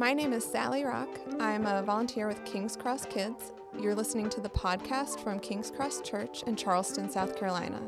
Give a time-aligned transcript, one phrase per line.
[0.00, 1.10] My name is Sally Rock.
[1.38, 3.52] I'm a volunteer with King's Cross Kids.
[3.78, 7.82] You're listening to the podcast from King's Cross Church in Charleston, South Carolina.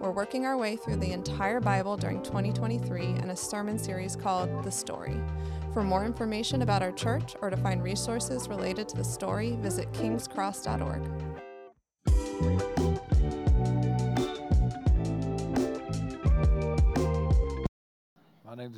[0.00, 4.64] We're working our way through the entire Bible during 2023 in a sermon series called
[4.64, 5.20] The Story.
[5.74, 9.92] For more information about our church or to find resources related to the story, visit
[9.92, 11.02] kingscross.org.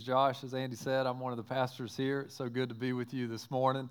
[0.02, 0.42] Josh.
[0.42, 2.22] As Andy said, I'm one of the pastors here.
[2.22, 3.88] It's so good to be with you this morning.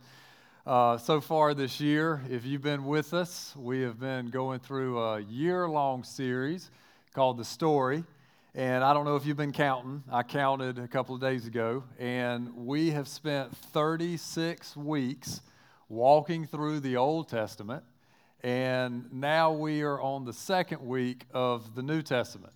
[0.67, 4.99] Uh, so far this year, if you've been with us, we have been going through
[4.99, 6.69] a year long series
[7.13, 8.03] called The Story.
[8.53, 10.03] And I don't know if you've been counting.
[10.11, 11.83] I counted a couple of days ago.
[11.97, 15.39] And we have spent 36 weeks
[15.87, 17.83] walking through the Old Testament.
[18.43, 22.53] And now we are on the second week of the New Testament.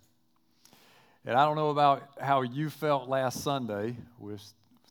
[1.28, 4.42] And I don't know about how you felt last Sunday, which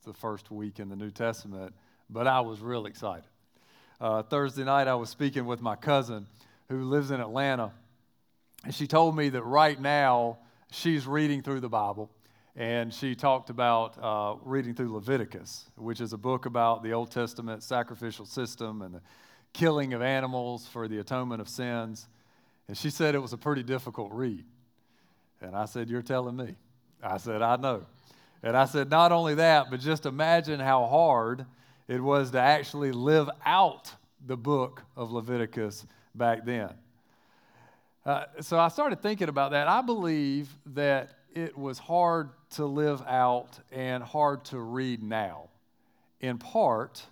[0.05, 1.73] the first week in the New Testament,
[2.11, 3.29] but I was real excited.
[4.01, 6.27] Uh, Thursday night, I was speaking with my cousin
[6.69, 7.71] who lives in Atlanta,
[8.65, 10.39] and she told me that right now
[10.73, 12.11] she's reading through the Bible,
[12.57, 17.13] and she talked about uh, reading through Leviticus, which is a book about the Old
[17.13, 19.03] Testament sacrificial system and the
[19.53, 22.09] killing of animals for the atonement of sins.
[22.67, 24.45] And she said it was a pretty difficult read.
[25.45, 26.55] And I said, You're telling me.
[27.03, 27.85] I said, I know.
[28.43, 31.45] And I said, Not only that, but just imagine how hard
[31.87, 33.93] it was to actually live out
[34.27, 36.71] the book of Leviticus back then.
[38.07, 39.69] Uh, so I started thinking about that.
[39.69, 45.49] I believe that it was hard to live out and hard to read now,
[46.21, 47.05] in part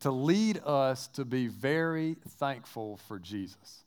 [0.00, 3.84] to lead us to be very thankful for Jesus.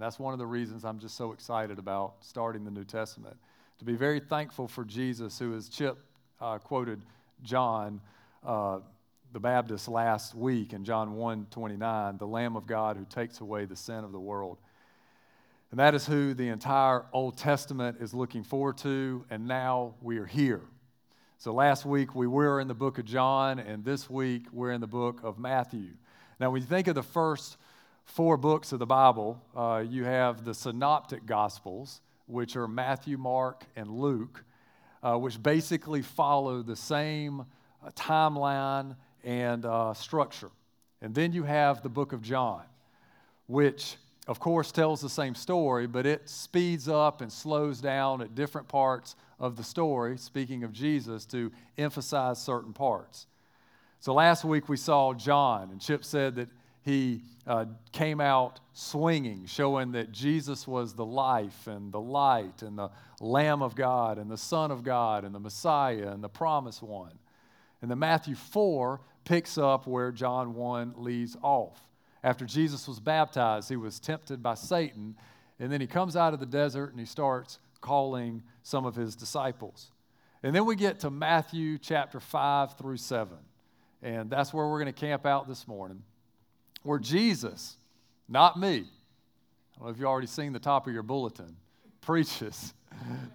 [0.00, 3.36] And that's one of the reasons I'm just so excited about starting the New Testament.
[3.80, 5.98] To be very thankful for Jesus, who, as Chip
[6.40, 7.02] uh, quoted
[7.42, 8.00] John
[8.42, 8.78] uh,
[9.34, 13.66] the Baptist last week in John 1 29, the Lamb of God who takes away
[13.66, 14.56] the sin of the world.
[15.70, 20.16] And that is who the entire Old Testament is looking forward to, and now we
[20.16, 20.62] are here.
[21.36, 24.80] So last week we were in the book of John, and this week we're in
[24.80, 25.90] the book of Matthew.
[26.40, 27.58] Now, when you think of the first
[28.10, 33.64] four books of the Bible, uh, you have the Synoptic Gospels, which are Matthew, Mark,
[33.76, 34.44] and Luke,
[35.02, 40.50] uh, which basically follow the same uh, timeline and uh, structure.
[41.00, 42.62] And then you have the book of John,
[43.46, 43.96] which,
[44.26, 48.66] of course, tells the same story, but it speeds up and slows down at different
[48.66, 53.28] parts of the story, speaking of Jesus, to emphasize certain parts.
[54.00, 56.48] So last week we saw John, and Chip said that
[56.82, 62.78] he uh, came out swinging, showing that Jesus was the life and the light and
[62.78, 66.82] the Lamb of God and the Son of God and the Messiah and the promised
[66.82, 67.12] one.
[67.82, 71.82] And then Matthew 4 picks up where John 1 leaves off.
[72.22, 75.16] After Jesus was baptized, he was tempted by Satan,
[75.58, 79.16] and then he comes out of the desert and he starts calling some of his
[79.16, 79.90] disciples.
[80.42, 83.36] And then we get to Matthew chapter 5 through 7.
[84.02, 86.02] And that's where we're going to camp out this morning
[86.82, 87.76] where Jesus,
[88.28, 91.56] not me, I don't know if you've already seen the top of your bulletin,
[92.00, 92.74] preaches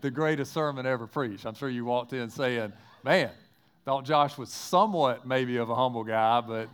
[0.01, 1.45] the greatest sermon ever preached.
[1.45, 2.73] I'm sure you walked in saying,
[3.03, 3.31] Man,
[3.85, 6.69] thought Josh was somewhat maybe of a humble guy, but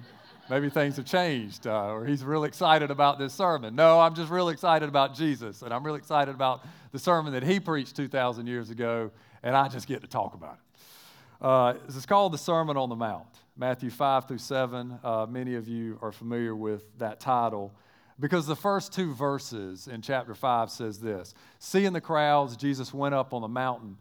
[0.49, 3.75] maybe things have changed, uh, or he's really excited about this sermon.
[3.75, 7.43] No, I'm just really excited about Jesus, and I'm really excited about the sermon that
[7.43, 9.11] he preached 2,000 years ago,
[9.43, 11.45] and I just get to talk about it.
[11.45, 13.27] Uh, it's called the Sermon on the Mount.
[13.55, 14.99] Matthew 5 through 7.
[15.03, 17.73] Uh, many of you are familiar with that title
[18.19, 23.15] because the first two verses in chapter 5 says this Seeing the crowds, Jesus went
[23.15, 23.97] up on the mountain,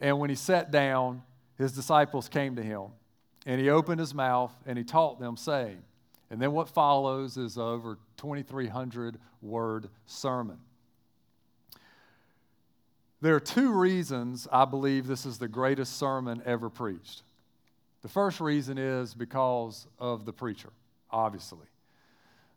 [0.00, 1.22] and when he sat down,
[1.56, 2.88] his disciples came to him,
[3.46, 5.82] and he opened his mouth and he taught them, saying,
[6.30, 10.58] and then what follows is over 2,300 word sermon.
[13.20, 17.22] There are two reasons I believe this is the greatest sermon ever preached.
[18.06, 20.68] The first reason is because of the preacher,
[21.10, 21.66] obviously.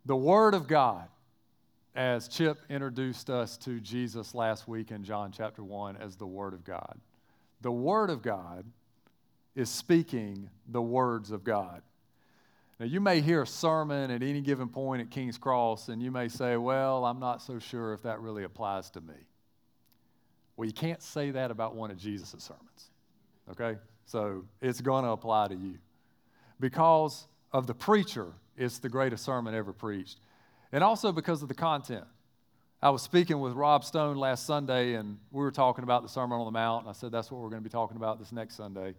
[0.06, 1.08] The Word of God,
[1.96, 6.54] as Chip introduced us to Jesus last week in John chapter 1 as the Word
[6.54, 7.00] of God.
[7.62, 8.64] The Word of God
[9.56, 11.82] is speaking the words of God.
[12.78, 16.12] Now, you may hear a sermon at any given point at King's Cross, and you
[16.12, 19.14] may say, Well, I'm not so sure if that really applies to me.
[20.56, 22.90] Well, you can't say that about one of Jesus' sermons,
[23.50, 23.80] okay?
[24.06, 25.74] So it's going to apply to you.
[26.58, 30.18] Because of the preacher, it's the greatest sermon ever preached.
[30.72, 32.04] And also because of the content.
[32.82, 36.38] I was speaking with Rob Stone last Sunday, and we were talking about the Sermon
[36.38, 36.84] on the Mount.
[36.84, 38.94] And I said, that's what we're going to be talking about this next Sunday.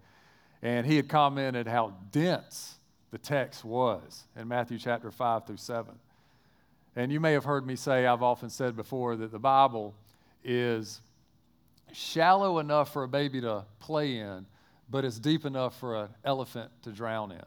[0.61, 2.75] And he had commented how dense
[3.09, 5.93] the text was in Matthew chapter 5 through 7.
[6.95, 9.95] And you may have heard me say, I've often said before, that the Bible
[10.43, 11.01] is
[11.91, 14.45] shallow enough for a baby to play in,
[14.91, 17.43] but it's deep enough for an elephant to drown in.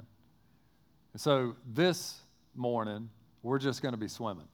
[1.13, 2.17] And so this
[2.55, 3.11] morning,
[3.43, 4.49] we're just going to be swimming.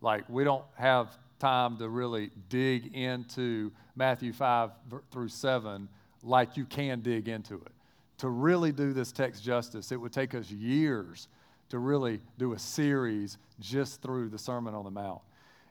[0.00, 4.70] Like, we don't have time to really dig into Matthew 5
[5.12, 5.88] through 7
[6.22, 7.72] like you can dig into it.
[8.18, 11.28] To really do this text justice, it would take us years
[11.68, 15.20] to really do a series just through the Sermon on the Mount.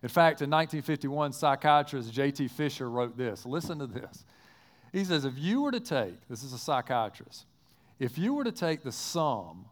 [0.03, 2.49] In fact, in 1951, psychiatrist J.T.
[2.49, 3.45] Fisher wrote this.
[3.45, 4.25] Listen to this.
[4.93, 7.45] He says, if you were to take, this is a psychiatrist,
[7.99, 9.65] if you were to take the sum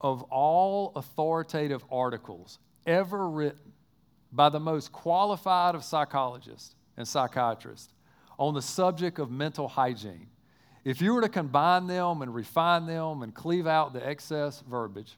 [0.00, 3.72] of all authoritative articles ever written
[4.32, 7.92] by the most qualified of psychologists and psychiatrists
[8.38, 10.28] on the subject of mental hygiene,
[10.82, 15.16] if you were to combine them and refine them and cleave out the excess verbiage,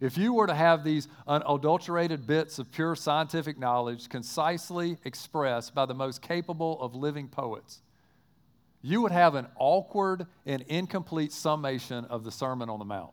[0.00, 5.86] if you were to have these unadulterated bits of pure scientific knowledge concisely expressed by
[5.86, 7.80] the most capable of living poets,
[8.82, 13.12] you would have an awkward and incomplete summation of the Sermon on the Mount.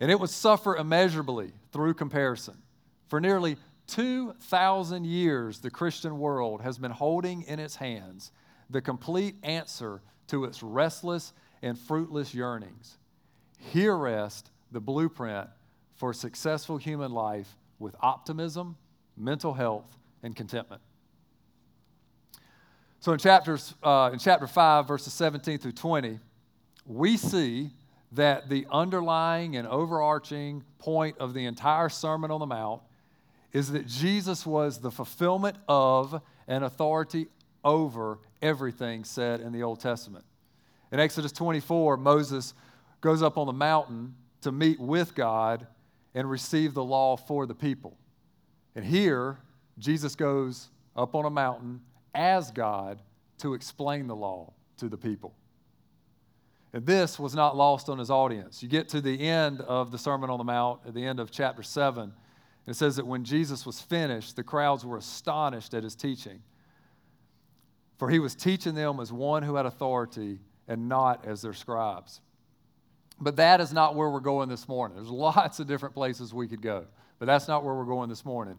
[0.00, 2.56] And it would suffer immeasurably through comparison.
[3.08, 3.56] For nearly
[3.88, 8.32] 2,000 years, the Christian world has been holding in its hands
[8.70, 12.96] the complete answer to its restless and fruitless yearnings.
[13.72, 15.48] Here rests the blueprint
[15.94, 18.76] for successful human life with optimism,
[19.16, 20.82] mental health, and contentment.
[23.00, 26.18] So in, chapters, uh, in chapter 5, verses 17 through 20,
[26.86, 27.70] we see
[28.12, 32.80] that the underlying and overarching point of the entire Sermon on the Mount
[33.52, 37.28] is that Jesus was the fulfillment of and authority
[37.64, 40.24] over everything said in the Old Testament.
[40.92, 42.54] In Exodus 24, Moses
[43.04, 45.66] goes up on the mountain to meet with God
[46.14, 47.98] and receive the law for the people.
[48.74, 49.38] And here,
[49.78, 51.82] Jesus goes up on a mountain
[52.14, 53.02] as God
[53.38, 55.34] to explain the law to the people.
[56.72, 58.62] And this was not lost on his audience.
[58.62, 61.30] You get to the end of the Sermon on the Mount, at the end of
[61.30, 62.12] chapter 7, and
[62.66, 66.42] it says that when Jesus was finished, the crowds were astonished at his teaching.
[67.98, 72.22] For he was teaching them as one who had authority and not as their scribes.
[73.20, 74.96] But that is not where we're going this morning.
[74.96, 76.84] There's lots of different places we could go,
[77.18, 78.56] but that's not where we're going this morning.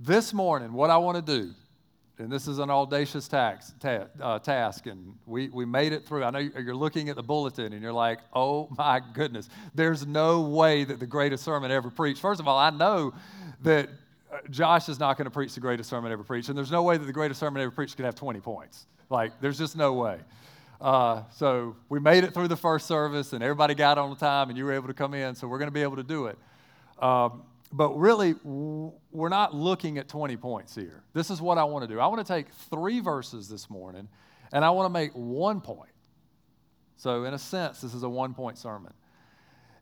[0.00, 1.52] This morning, what I want to do,
[2.18, 6.24] and this is an audacious tax, ta- uh, task, and we, we made it through.
[6.24, 10.42] I know you're looking at the bulletin and you're like, oh my goodness, there's no
[10.42, 12.20] way that the greatest sermon ever preached.
[12.20, 13.14] First of all, I know
[13.62, 13.88] that
[14.32, 16.82] uh, Josh is not going to preach the greatest sermon ever preached, and there's no
[16.82, 18.86] way that the greatest sermon ever preached could have 20 points.
[19.10, 20.18] Like, there's just no way.
[20.82, 24.58] Uh, so we made it through the first service, and everybody got on time, and
[24.58, 25.36] you were able to come in.
[25.36, 26.36] So we're going to be able to do it.
[26.98, 31.04] Um, but really, we're not looking at 20 points here.
[31.14, 32.00] This is what I want to do.
[32.00, 34.08] I want to take three verses this morning,
[34.52, 35.92] and I want to make one point.
[36.96, 38.92] So, in a sense, this is a one point sermon.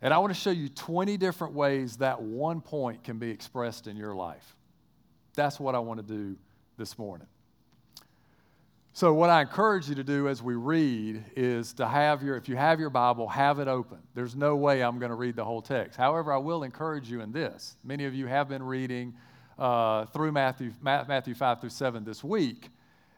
[0.03, 3.87] And I want to show you 20 different ways that one point can be expressed
[3.87, 4.55] in your life.
[5.35, 6.37] That's what I want to do
[6.76, 7.26] this morning.
[9.00, 12.51] So, what I encourage you to do as we read is to have your, if
[12.51, 13.96] you have your Bible, have it open.
[14.15, 15.96] There's no way I'm going to read the whole text.
[15.96, 17.79] However, I will encourage you in this.
[17.82, 19.15] Many of you have been reading
[19.58, 22.69] uh, through Matthew, Matthew 5 through 7 this week,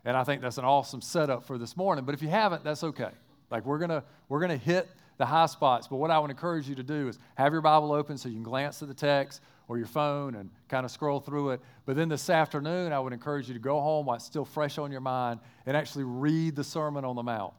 [0.04, 2.04] and I think that's an awesome setup for this morning.
[2.04, 3.10] But if you haven't, that's okay.
[3.50, 5.88] Like, we're going to we're going to hit the high spots.
[5.88, 8.36] But what I would encourage you to do is have your Bible open so you
[8.36, 9.40] can glance at the text
[9.72, 11.60] or your phone and kind of scroll through it.
[11.86, 14.76] But then this afternoon, I would encourage you to go home while it's still fresh
[14.76, 17.54] on your mind and actually read the Sermon on the Mount.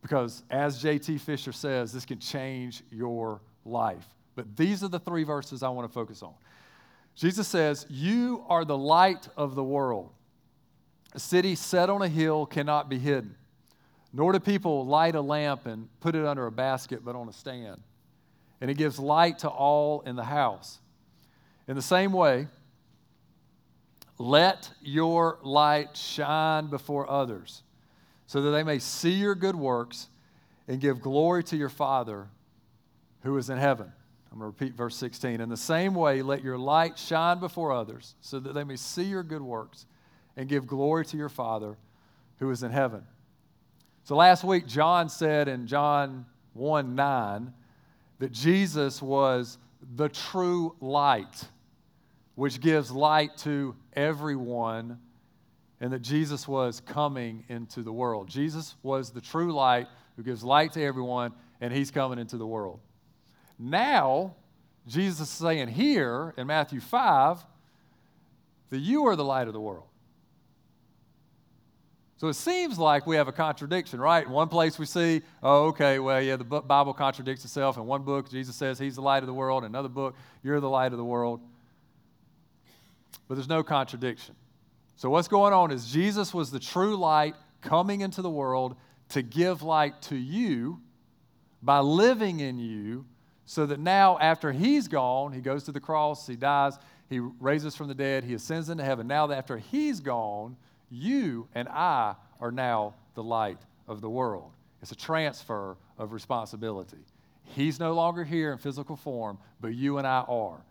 [0.00, 1.18] Because as J.T.
[1.18, 4.06] Fisher says, this can change your life.
[4.34, 6.32] But these are the three verses I want to focus on.
[7.14, 10.08] Jesus says, You are the light of the world.
[11.12, 13.34] A city set on a hill cannot be hidden,
[14.14, 17.32] nor do people light a lamp and put it under a basket, but on a
[17.34, 17.82] stand
[18.60, 20.78] and it gives light to all in the house.
[21.66, 22.48] In the same way,
[24.18, 27.62] let your light shine before others,
[28.26, 30.08] so that they may see your good works
[30.68, 32.28] and give glory to your Father
[33.22, 33.90] who is in heaven.
[34.32, 35.40] I'm going to repeat verse 16.
[35.40, 39.04] In the same way, let your light shine before others, so that they may see
[39.04, 39.86] your good works
[40.36, 41.76] and give glory to your Father
[42.38, 43.02] who is in heaven.
[44.04, 47.52] So last week, John said in John 1 9,
[48.20, 49.58] that Jesus was
[49.96, 51.44] the true light,
[52.36, 54.98] which gives light to everyone
[55.80, 58.28] and that Jesus was coming into the world.
[58.28, 59.86] Jesus was the true light
[60.16, 62.80] who gives light to everyone, and he's coming into the world.
[63.58, 64.34] Now,
[64.86, 67.38] Jesus is saying here in Matthew 5
[68.68, 69.89] that you are the light of the world.
[72.20, 74.26] So it seems like we have a contradiction, right?
[74.26, 77.78] In one place we see, oh, okay, well, yeah, the Bible contradicts itself.
[77.78, 79.64] In one book, Jesus says he's the light of the world.
[79.64, 81.40] In another book, you're the light of the world.
[83.26, 84.34] But there's no contradiction.
[84.96, 88.76] So what's going on is Jesus was the true light coming into the world
[89.08, 90.78] to give light to you
[91.62, 93.06] by living in you
[93.46, 97.74] so that now after he's gone, he goes to the cross, he dies, he raises
[97.74, 99.06] from the dead, he ascends into heaven.
[99.06, 100.58] Now that after he's gone,
[100.90, 104.50] you and I are now the light of the world.
[104.82, 106.98] It's a transfer of responsibility.
[107.44, 110.62] He's no longer here in physical form, but you and I are.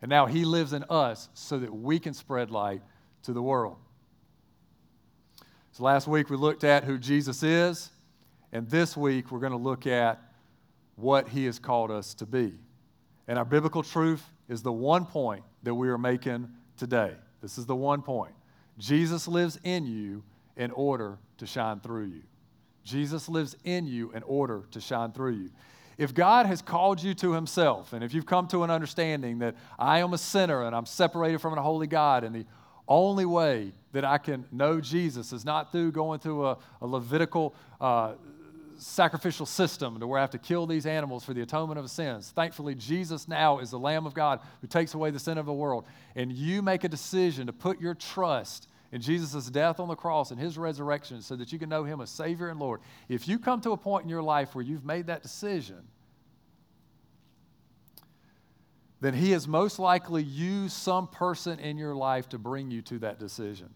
[0.00, 2.82] And now He lives in us so that we can spread light
[3.24, 3.76] to the world.
[5.72, 7.90] So last week we looked at who Jesus is,
[8.52, 10.20] and this week we're going to look at
[10.96, 12.54] what He has called us to be.
[13.26, 17.14] And our biblical truth is the one point that we are making today.
[17.42, 18.32] This is the one point.
[18.78, 20.22] Jesus lives in you
[20.56, 22.22] in order to shine through you.
[22.84, 25.50] Jesus lives in you in order to shine through you.
[25.98, 29.56] If God has called you to Himself, and if you've come to an understanding that
[29.78, 32.46] I am a sinner and I'm separated from a holy God, and the
[32.86, 37.54] only way that I can know Jesus is not through going through a, a Levitical
[37.80, 38.12] uh,
[38.78, 42.32] sacrificial system to where I have to kill these animals for the atonement of sins.
[42.34, 45.52] Thankfully, Jesus now is the Lamb of God who takes away the sin of the
[45.52, 45.84] world.
[46.14, 50.30] And you make a decision to put your trust in Jesus' death on the cross
[50.30, 52.80] and his resurrection so that you can know him as Savior and Lord.
[53.08, 55.86] If you come to a point in your life where you've made that decision,
[59.00, 62.98] then he has most likely used some person in your life to bring you to
[63.00, 63.68] that decision.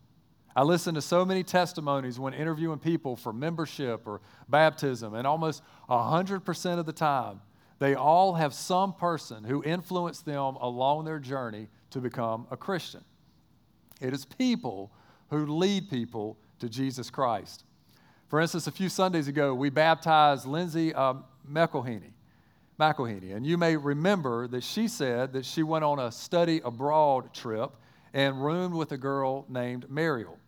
[0.54, 5.62] I listen to so many testimonies when interviewing people for membership or baptism, and almost
[5.88, 7.40] 100% of the time,
[7.78, 13.02] they all have some person who influenced them along their journey to become a Christian.
[14.00, 14.92] It is people
[15.33, 17.65] who lead people to Jesus Christ.
[18.29, 21.15] For instance, a few Sundays ago, we baptized Lindsay uh,
[21.51, 22.12] McElhaney.
[22.79, 23.35] McElhaney.
[23.35, 27.73] And you may remember that she said that she went on a study abroad trip
[28.12, 30.39] and roomed with a girl named Mariel.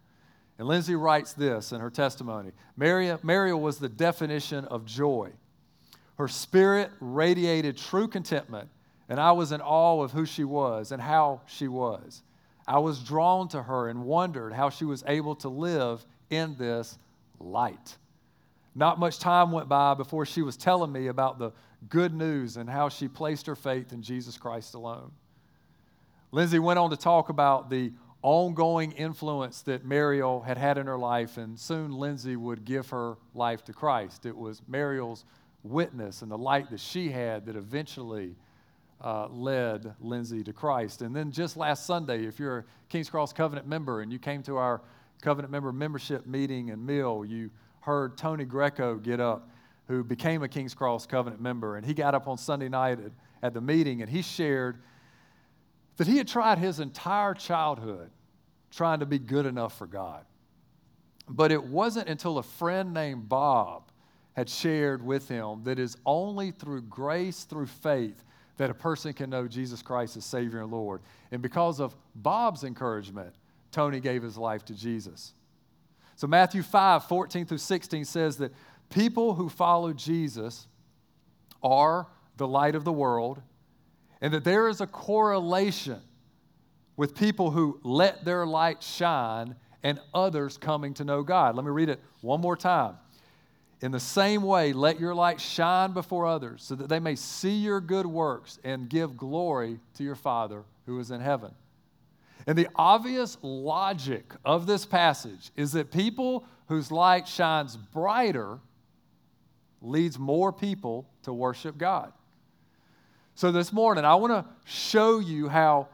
[0.59, 5.31] And Lindsay writes this in her testimony Mariel, Mariel was the definition of joy.
[6.19, 8.69] Her spirit radiated true contentment,
[9.09, 12.23] and I was in awe of who she was and how she was.
[12.67, 16.99] I was drawn to her and wondered how she was able to live in this
[17.39, 17.97] light.
[18.75, 21.53] Not much time went by before she was telling me about the
[21.89, 25.13] good news and how she placed her faith in Jesus Christ alone.
[26.33, 27.93] Lindsay went on to talk about the
[28.23, 33.17] ongoing influence that Mariel had had in her life, and soon Lindsay would give her
[33.35, 34.25] life to Christ.
[34.27, 35.25] It was Mariel's
[35.63, 38.35] witness and the light that she had that eventually
[39.05, 41.03] uh, led Lindsay to Christ.
[41.03, 44.43] And then just last Sunday, if you're a King's Cross Covenant member and you came
[44.45, 44.81] to our
[45.21, 49.51] Covenant member membership meeting and meal, you heard Tony Greco get up,
[49.89, 51.77] who became a King's Cross Covenant member.
[51.77, 54.79] And he got up on Sunday night at, at the meeting and he shared
[55.99, 58.11] that he had tried his entire childhood
[58.71, 60.25] trying to be good enough for God.
[61.29, 63.91] But it wasn't until a friend named Bob
[64.33, 68.25] had shared with him that is only through grace, through faith,
[68.57, 71.01] that a person can know Jesus Christ as Savior and Lord.
[71.33, 73.35] And because of Bob's encouragement,
[73.73, 75.35] Tony gave his life to Jesus.
[76.17, 78.53] So, Matthew 5 14 through 16 says that
[78.91, 80.69] people who follow Jesus
[81.63, 82.07] are
[82.37, 83.43] the light of the world,
[84.21, 86.01] and that there is a correlation
[86.97, 91.57] with people who let their light shine and others coming to know God.
[91.57, 92.95] Let me read it one more time.
[93.81, 97.57] In the same way, let your light shine before others so that they may see
[97.57, 101.53] your good works and give glory to your Father who is in heaven.
[102.47, 108.59] And the obvious logic of this passage is that people whose light shines brighter
[109.81, 112.13] leads more people to worship God.
[113.35, 115.89] So this morning, I want to show you how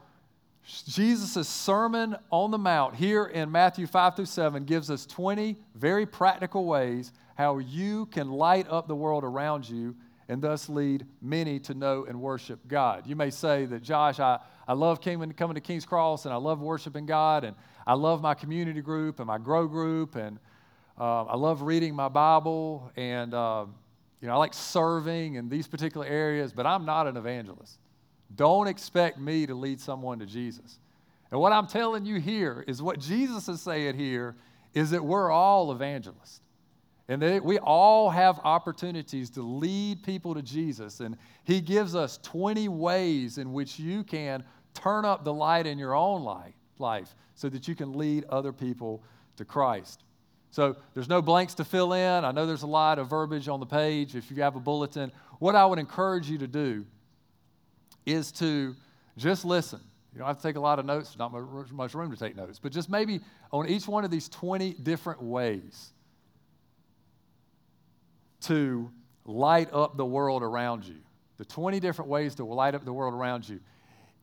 [0.63, 6.05] Jesus' Sermon on the Mount here in Matthew 5 through 7 gives us 20 very
[6.05, 9.95] practical ways how you can light up the world around you
[10.27, 13.05] and thus lead many to know and worship God.
[13.05, 16.37] You may say that, Josh, I, I love coming, coming to King's Cross and I
[16.37, 20.39] love worshiping God and I love my community group and my grow group and
[20.99, 23.65] uh, I love reading my Bible and uh,
[24.21, 27.79] you know I like serving in these particular areas, but I'm not an evangelist.
[28.35, 30.79] Don't expect me to lead someone to Jesus.
[31.31, 34.35] And what I'm telling you here is what Jesus is saying here
[34.73, 36.41] is that we're all evangelists.
[37.11, 41.01] And that we all have opportunities to lead people to Jesus.
[41.01, 45.77] And He gives us 20 ways in which you can turn up the light in
[45.77, 49.03] your own life, life so that you can lead other people
[49.35, 50.05] to Christ.
[50.51, 52.23] So there's no blanks to fill in.
[52.23, 54.15] I know there's a lot of verbiage on the page.
[54.15, 56.85] If you have a bulletin, what I would encourage you to do
[58.05, 58.73] is to
[59.17, 59.81] just listen.
[60.13, 61.33] You don't have to take a lot of notes, not
[61.73, 63.19] much room to take notes, but just maybe
[63.51, 65.91] on each one of these 20 different ways
[68.41, 68.91] to
[69.25, 70.97] light up the world around you.
[71.37, 73.59] The 20 different ways to light up the world around you.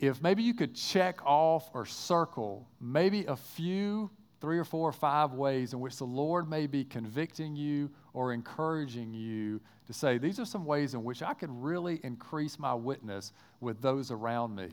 [0.01, 4.11] If maybe you could check off or circle maybe a few,
[4.41, 8.33] three or four or five ways in which the Lord may be convicting you or
[8.33, 12.75] encouraging you to say, these are some ways in which I could really increase my
[12.75, 14.69] witness with those around me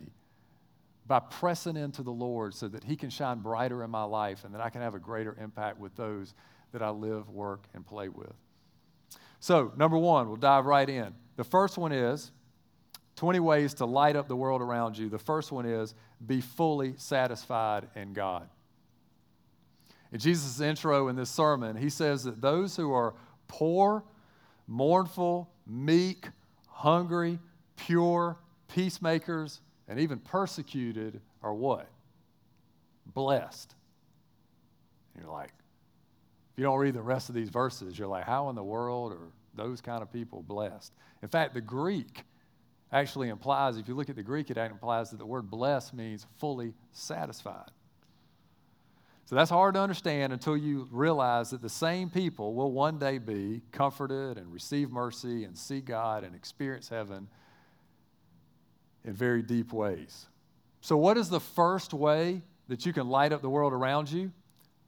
[1.07, 4.53] by pressing into the Lord so that He can shine brighter in my life and
[4.53, 6.33] that I can have a greater impact with those
[6.71, 8.33] that I live, work, and play with.
[9.39, 11.13] So, number one, we'll dive right in.
[11.35, 12.31] The first one is
[13.15, 15.09] 20 ways to light up the world around you.
[15.09, 15.93] The first one is
[16.25, 18.47] be fully satisfied in God.
[20.11, 23.13] In Jesus' intro in this sermon, he says that those who are
[23.47, 24.03] poor,
[24.67, 26.27] mournful, meek,
[26.67, 27.39] hungry,
[27.75, 28.37] pure,
[28.67, 31.87] peacemakers, and even persecuted are what?
[33.05, 33.75] Blessed.
[35.13, 35.51] And you're like,
[36.55, 39.11] if you don't read the rest of these verses, you're like, how in the world
[39.11, 40.93] are those kind of people blessed?
[41.21, 42.23] In fact, the Greek
[42.93, 46.25] actually implies, if you look at the Greek, it implies that the word blessed means
[46.37, 47.71] fully satisfied.
[49.25, 53.17] So that's hard to understand until you realize that the same people will one day
[53.17, 57.27] be comforted and receive mercy and see God and experience heaven
[59.03, 60.27] in very deep ways.
[60.79, 64.31] So, what is the first way that you can light up the world around you?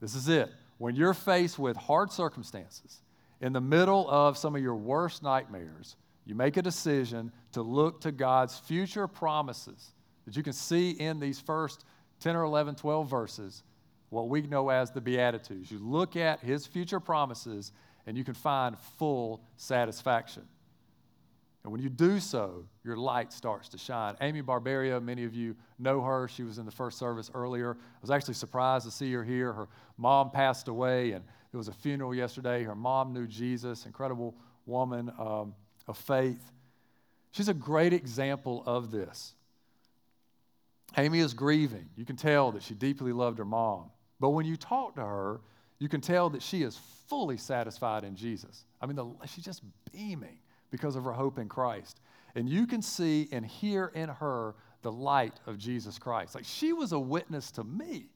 [0.00, 0.50] This is it.
[0.78, 3.02] When you're faced with hard circumstances,
[3.40, 8.00] in the middle of some of your worst nightmares, you make a decision to look
[8.02, 9.92] to God's future promises
[10.24, 11.84] that you can see in these first
[12.20, 13.62] 10 or 11, 12 verses,
[14.10, 15.70] what we know as the Beatitudes.
[15.70, 17.72] You look at His future promises
[18.06, 20.42] and you can find full satisfaction.
[21.68, 24.16] And when you do so, your light starts to shine.
[24.22, 26.26] Amy Barbaria, many of you know her.
[26.26, 27.74] She was in the first service earlier.
[27.74, 29.52] I was actually surprised to see her here.
[29.52, 32.64] Her mom passed away, and there was a funeral yesterday.
[32.64, 35.54] Her mom knew Jesus, incredible woman um,
[35.86, 36.40] of faith.
[37.32, 39.34] She's a great example of this.
[40.96, 41.90] Amy is grieving.
[41.96, 43.90] You can tell that she deeply loved her mom.
[44.20, 45.42] But when you talk to her,
[45.78, 48.64] you can tell that she is fully satisfied in Jesus.
[48.80, 49.60] I mean, the, she's just
[49.92, 50.38] beaming
[50.70, 52.00] because of her hope in Christ.
[52.34, 56.34] And you can see and hear in her the light of Jesus Christ.
[56.34, 58.06] Like she was a witness to me.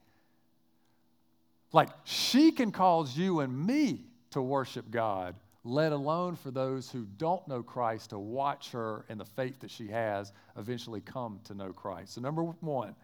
[1.73, 5.35] Like she can cause you and me to worship God,
[5.65, 9.71] let alone for those who don't know Christ to watch her and the faith that
[9.71, 12.15] she has eventually come to know Christ.
[12.15, 12.95] So, number one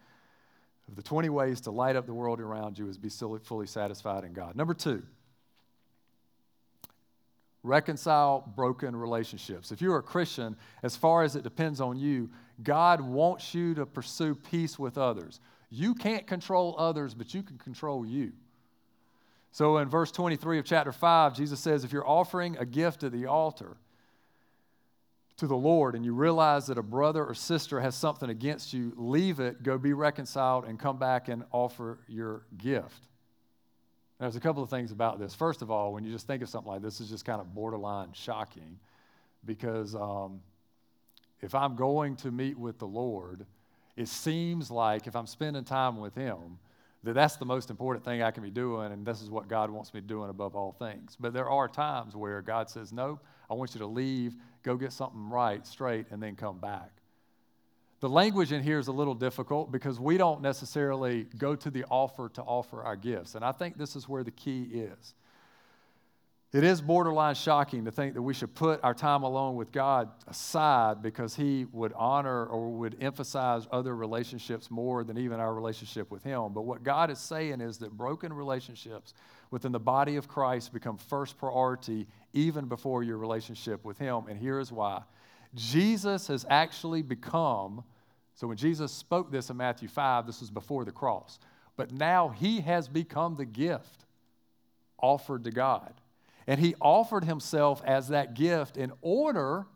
[0.88, 4.24] of the 20 ways to light up the world around you is be fully satisfied
[4.24, 4.56] in God.
[4.56, 5.02] Number two,
[7.68, 9.70] reconcile broken relationships.
[9.70, 12.30] If you're a Christian, as far as it depends on you,
[12.62, 15.40] God wants you to pursue peace with others.
[15.70, 18.32] You can't control others, but you can control you.
[19.52, 23.12] So in verse 23 of chapter 5, Jesus says, If you're offering a gift at
[23.12, 23.76] the altar
[25.36, 28.92] to the Lord and you realize that a brother or sister has something against you,
[28.96, 33.08] leave it, go be reconciled, and come back and offer your gift.
[34.18, 35.34] There's a couple of things about this.
[35.34, 37.54] First of all, when you just think of something like this, it's just kind of
[37.54, 38.78] borderline shocking
[39.44, 40.40] because um,
[41.40, 43.46] if I'm going to meet with the Lord,
[43.96, 46.58] it seems like if I'm spending time with Him,
[47.04, 49.70] that that's the most important thing I can be doing, and this is what God
[49.70, 51.16] wants me doing above all things.
[51.18, 54.92] But there are times where God says, Nope, I want you to leave, go get
[54.92, 56.90] something right, straight, and then come back.
[58.00, 61.84] The language in here is a little difficult because we don't necessarily go to the
[61.90, 63.34] offer to offer our gifts.
[63.34, 65.14] And I think this is where the key is.
[66.50, 70.08] It is borderline shocking to think that we should put our time alone with God
[70.26, 76.10] aside because He would honor or would emphasize other relationships more than even our relationship
[76.10, 76.54] with Him.
[76.54, 79.12] But what God is saying is that broken relationships
[79.50, 84.28] within the body of Christ become first priority even before your relationship with Him.
[84.28, 85.02] And here is why
[85.54, 87.82] Jesus has actually become,
[88.34, 91.38] so when Jesus spoke this in Matthew 5, this was before the cross,
[91.76, 94.04] but now he has become the gift
[94.98, 95.94] offered to God.
[96.46, 99.66] And he offered himself as that gift in order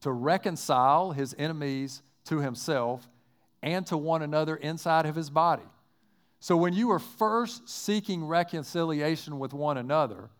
[0.00, 3.08] to reconcile his enemies to himself
[3.62, 5.64] and to one another inside of his body.
[6.40, 10.30] So when you were first seeking reconciliation with one another,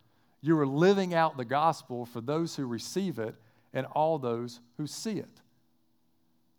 [0.41, 3.35] you were living out the gospel for those who receive it
[3.73, 5.41] and all those who see it.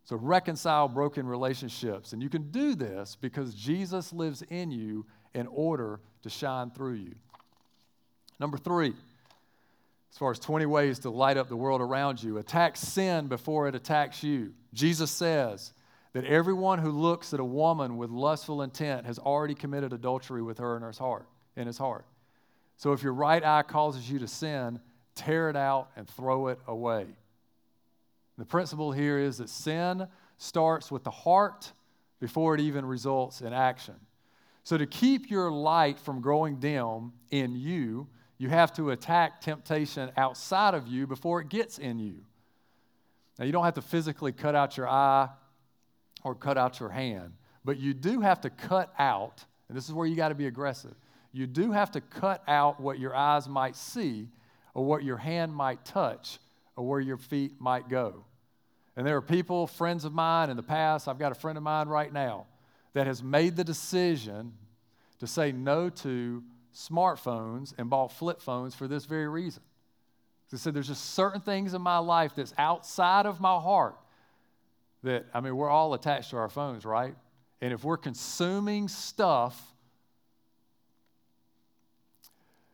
[0.04, 2.12] So reconcile broken relationships.
[2.12, 6.94] And you can do this because Jesus lives in you in order to shine through
[6.94, 7.14] you.
[8.38, 8.94] Number three,
[10.10, 13.68] as far as 20 ways to light up the world around you, attack sin before
[13.68, 14.52] it attacks you.
[14.74, 15.72] Jesus says
[16.12, 20.58] that everyone who looks at a woman with lustful intent has already committed adultery with
[20.58, 21.28] her in his heart.
[21.56, 22.04] In his heart.
[22.76, 24.80] So if your right eye causes you to sin,
[25.20, 27.06] tear it out and throw it away.
[28.38, 31.72] The principle here is that sin starts with the heart
[32.20, 33.96] before it even results in action.
[34.64, 40.10] So, to keep your light from growing dim in you, you have to attack temptation
[40.16, 42.24] outside of you before it gets in you.
[43.38, 45.28] Now, you don't have to physically cut out your eye
[46.22, 47.32] or cut out your hand,
[47.64, 50.46] but you do have to cut out, and this is where you got to be
[50.46, 50.94] aggressive.
[51.32, 54.28] You do have to cut out what your eyes might see,
[54.74, 56.38] or what your hand might touch,
[56.76, 58.24] or where your feet might go.
[58.96, 61.64] And there are people, friends of mine in the past, I've got a friend of
[61.64, 62.46] mine right now
[62.92, 64.52] that has made the decision
[65.20, 66.42] to say no to
[66.74, 69.62] smartphones and bought flip phones for this very reason.
[70.50, 73.96] They said there's just certain things in my life that's outside of my heart
[75.02, 77.14] that, I mean, we're all attached to our phones, right?
[77.60, 79.69] And if we're consuming stuff,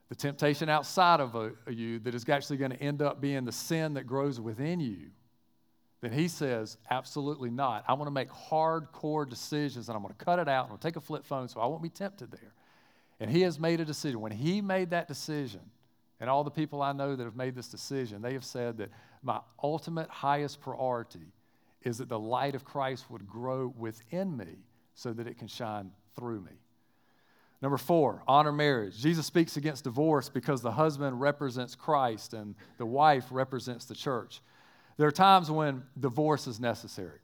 [0.09, 3.95] the temptation outside of you that is actually going to end up being the sin
[3.95, 5.11] that grows within you,
[6.01, 7.85] then he says, absolutely not.
[7.89, 10.79] I want to make hardcore decisions and I'm going to cut it out and I'll
[10.79, 12.53] take a flip phone so I won't be tempted there.
[13.19, 14.21] And he has made a decision.
[14.21, 15.63] When he made that decision,
[16.21, 18.91] and all the people I know that have made this decision, they have said that
[19.23, 21.33] my ultimate highest priority
[21.83, 24.59] is that the light of Christ would grow within me
[24.95, 26.53] so that it can shine through me.
[27.63, 28.99] Number four, honor marriage.
[28.99, 34.41] Jesus speaks against divorce because the husband represents Christ and the wife represents the church.
[34.99, 37.21] There are times when divorce is necessary,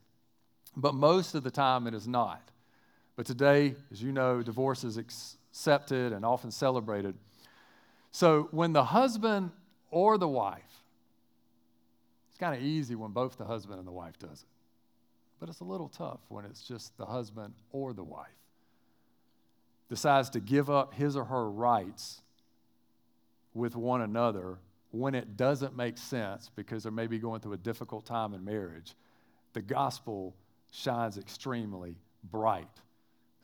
[0.75, 2.41] but most of the time it is not.
[3.15, 7.15] But today, as you know, divorce is accepted and often celebrated.
[8.11, 9.51] So when the husband
[9.91, 10.61] or the wife,
[12.29, 14.47] it's kind of easy when both the husband and the wife does it.
[15.39, 18.42] But it's a little tough when it's just the husband or the wife
[19.93, 22.23] decides to give up his or her rights
[23.53, 24.57] with one another
[24.89, 28.95] when it doesn't make sense because they're maybe going through a difficult time in marriage,
[29.53, 30.35] the gospel
[30.71, 32.81] shines extremely bright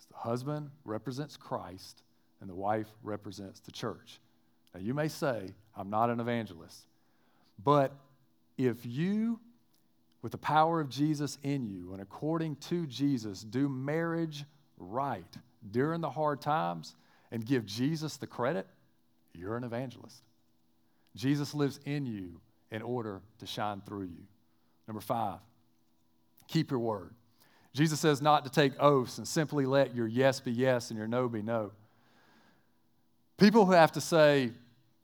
[0.09, 2.01] The husband represents Christ
[2.41, 4.19] and the wife represents the church.
[4.73, 6.87] Now, you may say, I'm not an evangelist,
[7.63, 7.91] but
[8.57, 9.39] if you,
[10.23, 14.45] with the power of Jesus in you and according to Jesus, do marriage
[14.79, 15.37] right
[15.71, 16.95] during the hard times
[17.31, 18.67] and give Jesus the credit,
[19.33, 20.23] you're an evangelist.
[21.15, 22.39] Jesus lives in you
[22.71, 24.23] in order to shine through you.
[24.87, 25.39] Number five,
[26.47, 27.13] keep your word.
[27.73, 31.07] Jesus says not to take oaths and simply let your yes be yes and your
[31.07, 31.71] no be no.
[33.37, 34.51] People who have to say,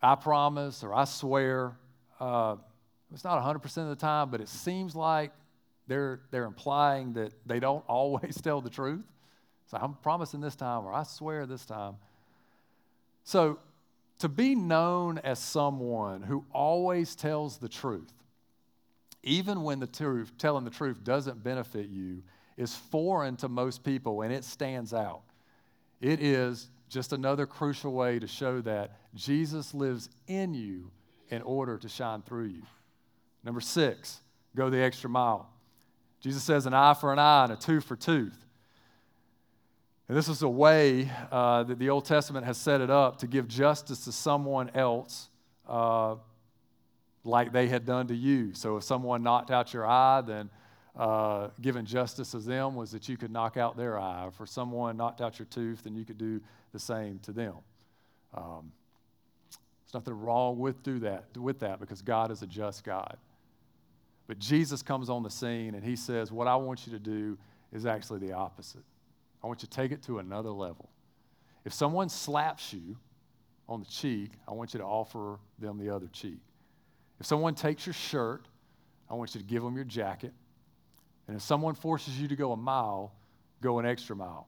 [0.02, 1.74] I promise or I swear,
[2.20, 2.56] uh,
[3.14, 5.32] it's not 100% of the time, but it seems like
[5.88, 9.06] they're, they're implying that they don't always tell the truth.
[9.68, 11.96] So I'm promising this time or I swear this time.
[13.24, 13.60] So
[14.20, 18.14] to be known as someone who always tells the truth,
[19.24, 22.22] even when the truth, telling the truth doesn't benefit you,
[22.58, 25.22] is foreign to most people and it stands out.
[26.00, 30.92] It is just another crucial way to show that Jesus lives in you
[31.30, 32.62] in order to shine through you.
[33.44, 34.22] Number six,
[34.56, 35.50] go the extra mile.
[36.22, 38.45] Jesus says an eye for an eye and a tooth for tooth.
[40.08, 43.28] And this is a way uh, that the Old Testament has set it up to
[43.28, 45.30] give justice to someone else
[45.68, 46.16] uh,
[47.24, 48.54] like they had done to you.
[48.54, 50.50] So if someone knocked out your eye, then
[50.96, 54.30] uh, giving justice to them was that you could knock out their eye.
[54.40, 56.40] If someone knocked out your tooth, then you could do
[56.72, 57.56] the same to them.
[58.36, 58.72] Um,
[59.86, 63.18] there's nothing wrong with do that with that because God is a just God.
[64.28, 67.38] But Jesus comes on the scene and he says, "What I want you to do
[67.72, 68.84] is actually the opposite.
[69.46, 70.90] I want you to take it to another level.
[71.66, 72.98] If someone slaps you
[73.70, 76.40] on the cheek, I want you to offer them the other cheek.
[77.20, 78.48] If someone takes your shirt,
[79.08, 80.34] I want you to give them your jacket.
[81.28, 83.14] And if someone forces you to go a mile,
[83.62, 84.48] go an extra mile.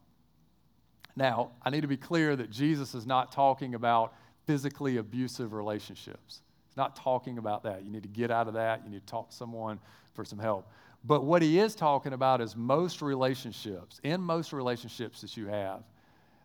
[1.16, 4.16] Now, I need to be clear that Jesus is not talking about
[4.48, 6.42] physically abusive relationships.
[6.68, 7.84] He's not talking about that.
[7.84, 8.82] You need to get out of that.
[8.84, 9.78] You need to talk to someone
[10.16, 10.68] for some help.
[11.04, 15.84] But what he is talking about is most relationships, in most relationships that you have,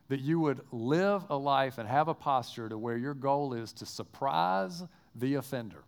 [0.08, 3.72] that you would live a life and have a posture to where your goal is
[3.72, 4.82] to surprise
[5.14, 5.84] the offender.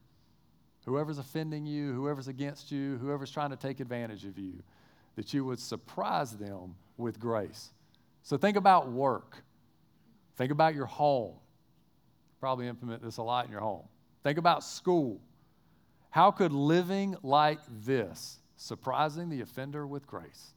[0.86, 4.62] Whoever's offending you, whoever's against you, whoever's trying to take advantage of you,
[5.16, 7.70] that you would surprise them with grace.
[8.22, 9.44] So think about work.
[10.36, 11.34] Think about your home.
[12.40, 13.84] Probably implement this a lot in your home.
[14.22, 15.20] Think about school.
[16.10, 20.52] How could living like this, surprising the offender with grace,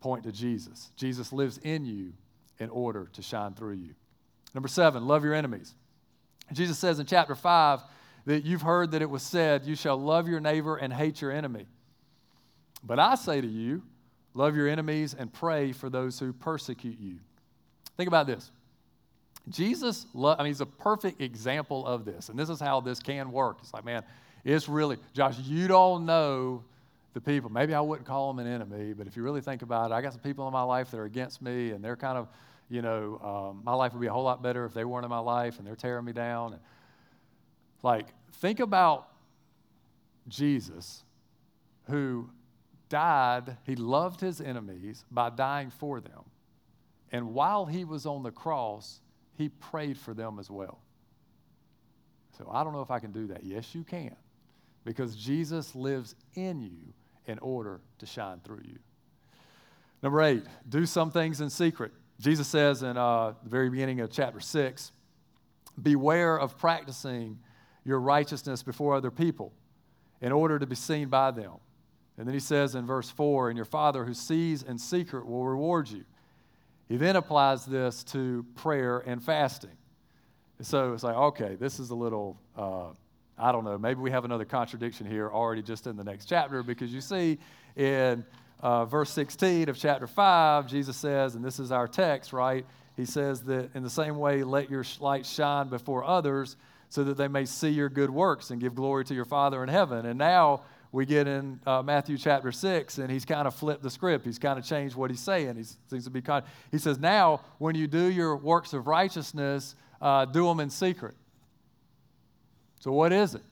[0.00, 0.90] point to Jesus?
[0.96, 2.12] Jesus lives in you
[2.58, 3.94] in order to shine through you.
[4.54, 5.74] Number seven, love your enemies.
[6.52, 7.80] Jesus says in chapter 5
[8.26, 11.32] that you've heard that it was said, You shall love your neighbor and hate your
[11.32, 11.66] enemy.
[12.82, 13.82] But I say to you,
[14.34, 17.18] love your enemies and pray for those who persecute you.
[17.96, 18.50] Think about this.
[19.48, 22.28] Jesus, lo- I mean, he's a perfect example of this.
[22.28, 23.58] And this is how this can work.
[23.60, 24.02] It's like, man,
[24.44, 26.62] it's really, Josh, you don't know
[27.14, 27.50] the people.
[27.50, 30.02] Maybe I wouldn't call them an enemy, but if you really think about it, I
[30.02, 32.28] got some people in my life that are against me, and they're kind of,
[32.68, 35.10] you know, um, my life would be a whole lot better if they weren't in
[35.10, 36.52] my life, and they're tearing me down.
[36.52, 36.62] And,
[37.82, 39.08] like, think about
[40.28, 41.02] Jesus,
[41.88, 42.28] who
[42.88, 46.24] died, he loved his enemies by dying for them.
[47.12, 49.00] And while he was on the cross,
[49.36, 50.78] he prayed for them as well.
[52.36, 53.44] So I don't know if I can do that.
[53.44, 54.16] Yes, you can,
[54.84, 56.92] because Jesus lives in you
[57.26, 58.78] in order to shine through you.
[60.02, 61.92] Number eight, do some things in secret.
[62.20, 64.92] Jesus says in uh, the very beginning of chapter six,
[65.82, 67.38] beware of practicing
[67.84, 69.52] your righteousness before other people
[70.20, 71.54] in order to be seen by them.
[72.16, 75.44] And then he says in verse 4 And your Father who sees in secret will
[75.44, 76.04] reward you.
[76.88, 79.76] He then applies this to prayer and fasting.
[80.60, 82.90] so it's like, okay, this is a little, uh,
[83.38, 86.62] I don't know, maybe we have another contradiction here already just in the next chapter
[86.62, 87.38] because you see
[87.76, 88.24] in
[88.60, 92.64] uh, verse 16 of chapter 5, Jesus says, and this is our text, right?
[92.96, 96.56] He says that in the same way, let your light shine before others
[96.88, 99.68] so that they may see your good works and give glory to your Father in
[99.68, 100.06] heaven.
[100.06, 103.90] And now we get in uh, Matthew chapter 6, and he's kind of flipped the
[103.90, 104.24] script.
[104.24, 105.56] He's kind of changed what he's saying.
[105.56, 106.44] He seems to be kind.
[106.70, 111.16] He says, Now, when you do your works of righteousness, uh, do them in secret.
[112.80, 113.42] So, what is it?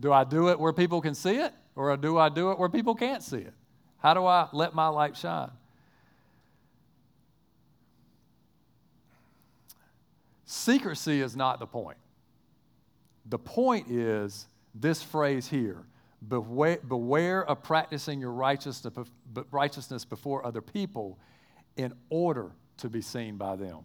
[0.00, 2.68] Do I do it where people can see it, or do I do it where
[2.68, 3.54] people can't see it?
[3.98, 5.50] How do I let my light shine?
[10.44, 11.98] Secrecy is not the point.
[13.26, 15.84] The point is this phrase here
[16.26, 19.08] beware, beware of practicing your righteousness,
[19.50, 21.18] righteousness before other people
[21.76, 23.80] in order to be seen by them.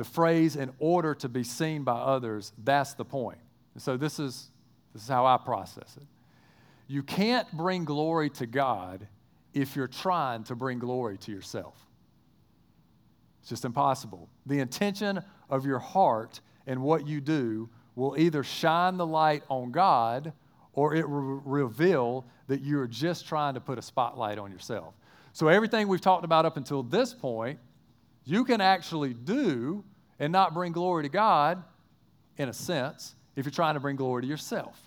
[0.00, 3.36] The phrase in order to be seen by others, that's the point.
[3.76, 4.48] so this is,
[4.94, 6.06] this is how I process it.
[6.86, 9.06] You can't bring glory to God
[9.52, 11.86] if you're trying to bring glory to yourself.
[13.40, 14.30] It's just impossible.
[14.46, 19.70] The intention of your heart and what you do will either shine the light on
[19.70, 20.32] God
[20.72, 24.94] or it will reveal that you're just trying to put a spotlight on yourself.
[25.34, 27.58] So, everything we've talked about up until this point,
[28.30, 29.84] you can actually do
[30.18, 31.62] and not bring glory to God,
[32.36, 34.78] in a sense, if you're trying to bring glory to yourself.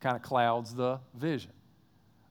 [0.00, 1.52] Kind of clouds the vision.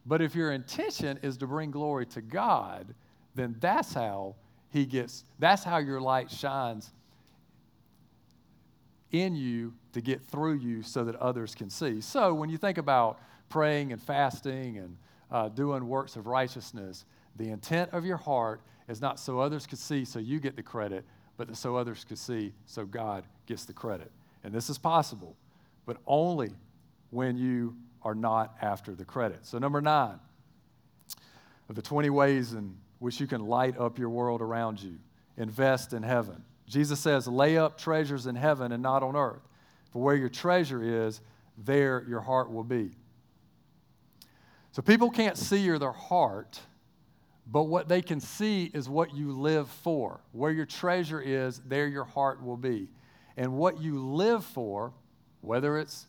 [0.06, 2.94] But if your intention is to bring glory to God,
[3.34, 4.36] then that's how
[4.70, 6.92] He gets, that's how your light shines
[9.12, 12.02] in you to get through you so that others can see.
[12.02, 14.98] So when you think about praying and fasting and
[15.32, 17.06] uh, doing works of righteousness,
[17.36, 20.64] the intent of your heart is not so others could see so you get the
[20.64, 21.06] credit,
[21.38, 24.12] but so others could see so God gets the credit.
[24.44, 25.36] And this is possible,
[25.86, 26.52] but only
[27.10, 29.46] when you are not after the credit.
[29.46, 30.20] So, number nine
[31.68, 34.98] of the 20 ways in which you can light up your world around you,
[35.38, 36.44] invest in heaven.
[36.68, 39.42] Jesus says, lay up treasures in heaven and not on earth.
[39.92, 41.22] For where your treasure is,
[41.58, 42.92] there your heart will be.
[44.72, 46.60] So people can't see your their heart,
[47.52, 50.20] but what they can see is what you live for.
[50.32, 52.90] Where your treasure is, there your heart will be.
[53.38, 54.94] And what you live for,
[55.42, 56.08] whether it's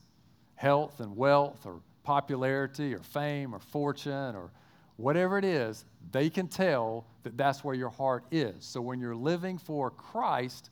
[0.55, 4.51] health and wealth or popularity or fame or fortune or
[4.96, 8.64] whatever it is, they can tell that that's where your heart is.
[8.64, 10.70] So when you're living for Christ,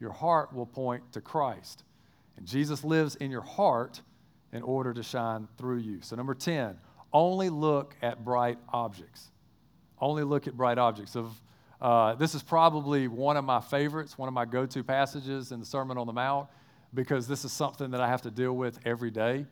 [0.00, 1.84] your heart will point to Christ.
[2.36, 4.00] And Jesus lives in your heart
[4.52, 5.98] in order to shine through you.
[6.00, 6.78] So, number 10,
[7.12, 9.30] only look at bright objects.
[10.00, 11.16] Only look at bright objects.
[11.16, 11.30] Of,
[11.80, 15.60] uh, this is probably one of my favorites, one of my go to passages in
[15.60, 16.48] the Sermon on the Mount,
[16.94, 19.46] because this is something that I have to deal with every day.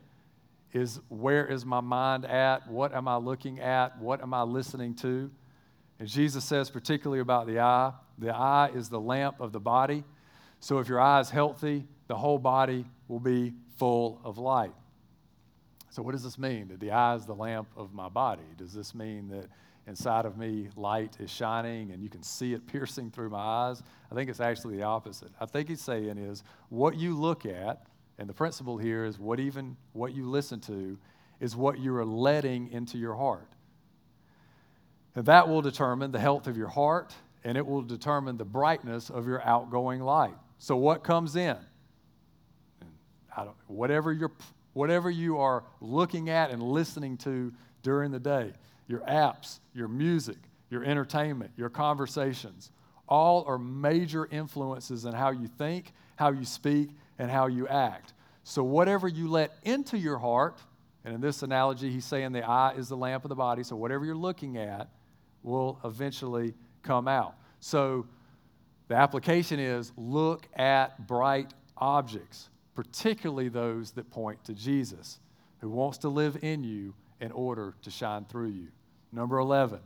[0.72, 2.68] Is where is my mind at?
[2.68, 3.98] What am I looking at?
[3.98, 5.30] What am I listening to?
[5.98, 10.04] And Jesus says, particularly about the eye, the eye is the lamp of the body.
[10.60, 14.72] So if your eye is healthy, the whole body will be full of light.
[15.90, 16.68] So, what does this mean?
[16.68, 18.42] That the eye is the lamp of my body?
[18.58, 19.46] Does this mean that
[19.86, 23.82] inside of me light is shining and you can see it piercing through my eyes?
[24.10, 25.30] I think it's actually the opposite.
[25.40, 27.86] I think he's saying is what you look at,
[28.18, 30.98] and the principle here is what even what you listen to
[31.40, 33.48] is what you are letting into your heart.
[35.14, 39.08] And that will determine the health of your heart and it will determine the brightness
[39.08, 40.34] of your outgoing light.
[40.58, 41.56] So, what comes in?
[43.66, 44.32] whatever, you're,
[44.72, 48.52] whatever you are looking at and listening to during the day,
[48.88, 50.36] your apps, your music,
[50.70, 52.70] your entertainment, your conversations,
[53.08, 58.12] all are major influences in how you think, how you speak, and how you act.
[58.42, 60.58] So, whatever you let into your heart,
[61.04, 63.76] and in this analogy, he's saying the eye is the lamp of the body, so
[63.76, 64.88] whatever you're looking at
[65.42, 67.34] will eventually come out.
[67.60, 68.06] So,
[68.88, 75.18] the application is look at bright objects, particularly those that point to Jesus,
[75.60, 78.68] who wants to live in you in order to shine through you.
[79.12, 79.80] Number 11,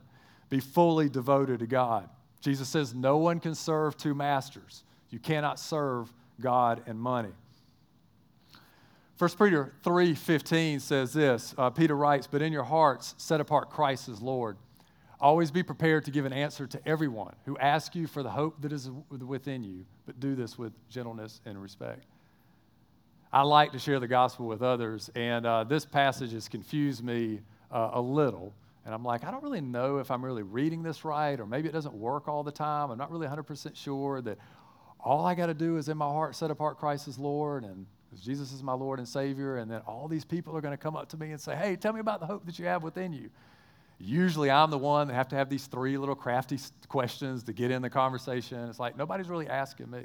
[0.48, 2.08] be fully devoted to God.
[2.40, 4.84] Jesus says no one can serve two masters.
[5.10, 7.32] You cannot serve God and money.
[9.18, 11.54] 1 Peter 3:15 says this.
[11.58, 14.56] Uh, Peter writes, "But in your hearts set apart Christ as Lord."
[15.20, 18.62] Always be prepared to give an answer to everyone who asks you for the hope
[18.62, 22.06] that is within you, but do this with gentleness and respect.
[23.32, 27.40] I like to share the gospel with others, and uh, this passage has confused me
[27.70, 28.52] uh, a little.
[28.84, 31.68] And I'm like, I don't really know if I'm really reading this right, or maybe
[31.68, 32.90] it doesn't work all the time.
[32.90, 34.36] I'm not really 100% sure that
[34.98, 37.86] all I got to do is in my heart set apart Christ as Lord, and
[38.20, 40.96] Jesus is my Lord and Savior, and then all these people are going to come
[40.96, 43.12] up to me and say, Hey, tell me about the hope that you have within
[43.12, 43.30] you.
[44.00, 47.70] Usually I'm the one that have to have these three little crafty questions to get
[47.70, 48.58] in the conversation.
[48.68, 50.02] It's like nobody's really asking me.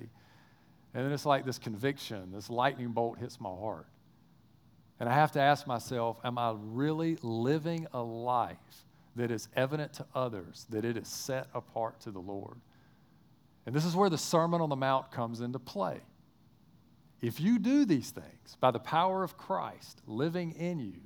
[0.95, 3.85] And then it's like this conviction, this lightning bolt hits my heart.
[4.97, 8.85] And I have to ask myself, am I really living a life
[9.17, 12.55] that is evident to others, that it is set apart to the Lord?
[13.65, 15.99] And this is where the Sermon on the Mount comes into play.
[17.21, 21.01] If you do these things by the power of Christ living in you,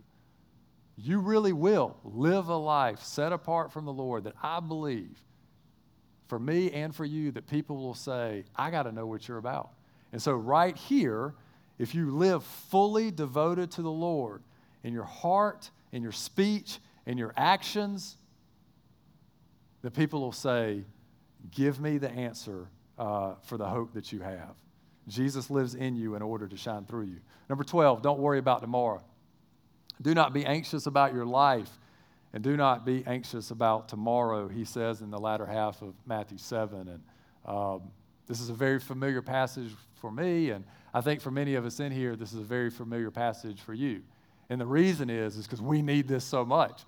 [0.97, 5.17] you really will live a life set apart from the Lord that I believe
[6.28, 9.39] for me and for you that people will say, I got to know what you're
[9.39, 9.71] about.
[10.12, 11.34] And so, right here,
[11.78, 14.43] if you live fully devoted to the Lord
[14.84, 18.17] in your heart, in your speech, in your actions,
[19.82, 20.84] the people will say,
[21.52, 22.67] Give me the answer
[22.98, 24.56] uh, for the hope that you have.
[25.08, 27.19] Jesus lives in you in order to shine through you.
[27.48, 29.02] Number 12, don't worry about tomorrow.
[30.02, 31.69] Do not be anxious about your life,
[32.34, 36.38] and do not be anxious about tomorrow, he says in the latter half of Matthew
[36.38, 36.88] 7.
[36.88, 37.04] And
[37.45, 37.82] um,
[38.30, 40.63] this is a very familiar passage for me, and
[40.94, 43.74] I think for many of us in here, this is a very familiar passage for
[43.74, 44.04] you.
[44.52, 46.84] And the reason is, is because we need this so much,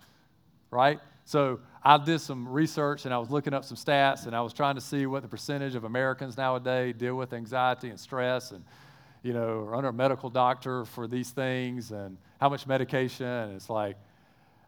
[0.69, 0.99] right?
[1.25, 4.53] So I did some research and I was looking up some stats and I was
[4.53, 8.63] trying to see what the percentage of Americans nowadays deal with anxiety and stress and,
[9.23, 13.25] you know, are under a medical doctor for these things and how much medication.
[13.25, 13.97] And it's like,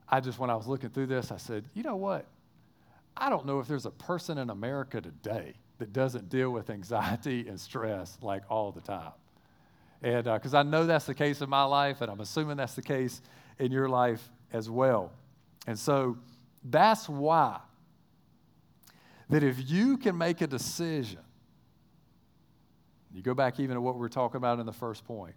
[0.09, 2.25] I just, when I was looking through this, I said, you know what?
[3.15, 7.47] I don't know if there's a person in America today that doesn't deal with anxiety
[7.47, 9.11] and stress like all the time.
[10.01, 12.75] And because uh, I know that's the case in my life, and I'm assuming that's
[12.75, 13.21] the case
[13.57, 15.11] in your life as well.
[15.65, 16.17] And so
[16.63, 17.59] that's why
[19.29, 21.21] that if you can make a decision,
[23.13, 25.35] you go back even to what we were talking about in the first point,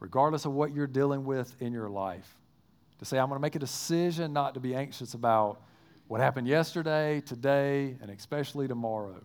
[0.00, 2.36] regardless of what you're dealing with in your life,
[2.98, 5.60] to say, I'm going to make a decision not to be anxious about
[6.08, 9.22] what happened yesterday, today, and especially tomorrow.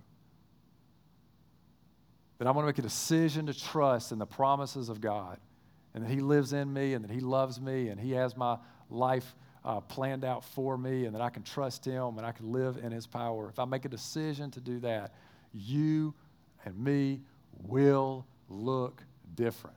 [2.40, 5.38] That I'm going to make a decision to trust in the promises of God
[5.94, 8.58] and that He lives in me and that He loves me and He has my
[8.90, 12.52] life uh, planned out for me and that I can trust Him and I can
[12.52, 13.50] live in His power.
[13.50, 15.14] If I make a decision to do that,
[15.54, 16.14] you
[16.66, 17.22] and me
[17.68, 19.04] will look
[19.36, 19.76] different.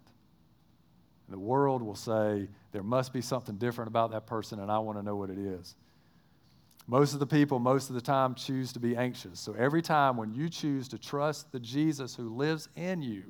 [1.28, 4.98] The world will say, there must be something different about that person, and I want
[4.98, 5.76] to know what it is.
[6.86, 9.38] Most of the people, most of the time, choose to be anxious.
[9.38, 13.22] So every time when you choose to trust the Jesus who lives in you,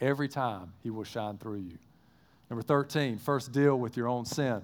[0.00, 1.78] every time he will shine through you.
[2.50, 4.62] Number 13, first deal with your own sin.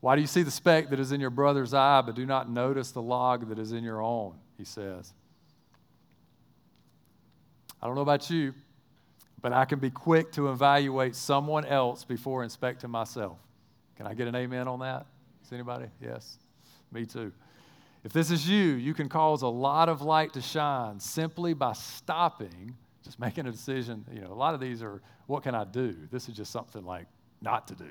[0.00, 2.48] Why do you see the speck that is in your brother's eye, but do not
[2.48, 4.34] notice the log that is in your own?
[4.56, 5.12] He says.
[7.82, 8.54] I don't know about you,
[9.40, 13.38] but I can be quick to evaluate someone else before inspecting myself.
[13.96, 15.06] Can I get an amen on that?
[15.44, 15.86] Is anybody?
[16.00, 16.38] Yes.
[16.96, 17.30] Me too.
[18.04, 21.74] If this is you, you can cause a lot of light to shine simply by
[21.74, 22.74] stopping,
[23.04, 24.06] just making a decision.
[24.10, 25.94] You know, a lot of these are, what can I do?
[26.10, 27.06] This is just something like
[27.42, 27.90] not to do.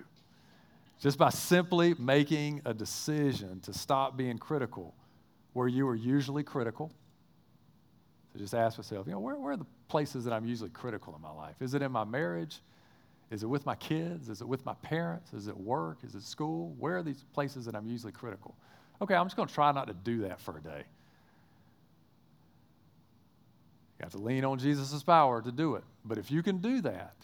[1.00, 4.96] Just by simply making a decision to stop being critical
[5.54, 6.92] where you are usually critical.
[8.34, 11.14] So just ask yourself, you know, where, where are the places that I'm usually critical
[11.16, 11.58] in my life?
[11.60, 12.60] Is it in my marriage?
[13.30, 14.30] Is it with my kids?
[14.30, 15.32] Is it with my parents?
[15.34, 16.00] Is it work?
[16.04, 16.74] Is it school?
[16.80, 18.56] Where are these places that I'm usually critical?
[19.02, 20.84] Okay, I'm just going to try not to do that for a day.
[24.00, 25.84] You have to lean on Jesus' power to do it.
[26.04, 27.16] But if you can do that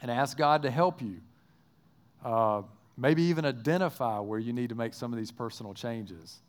[0.00, 1.20] and ask God to help you,
[2.24, 2.62] uh,
[2.96, 6.40] maybe even identify where you need to make some of these personal changes,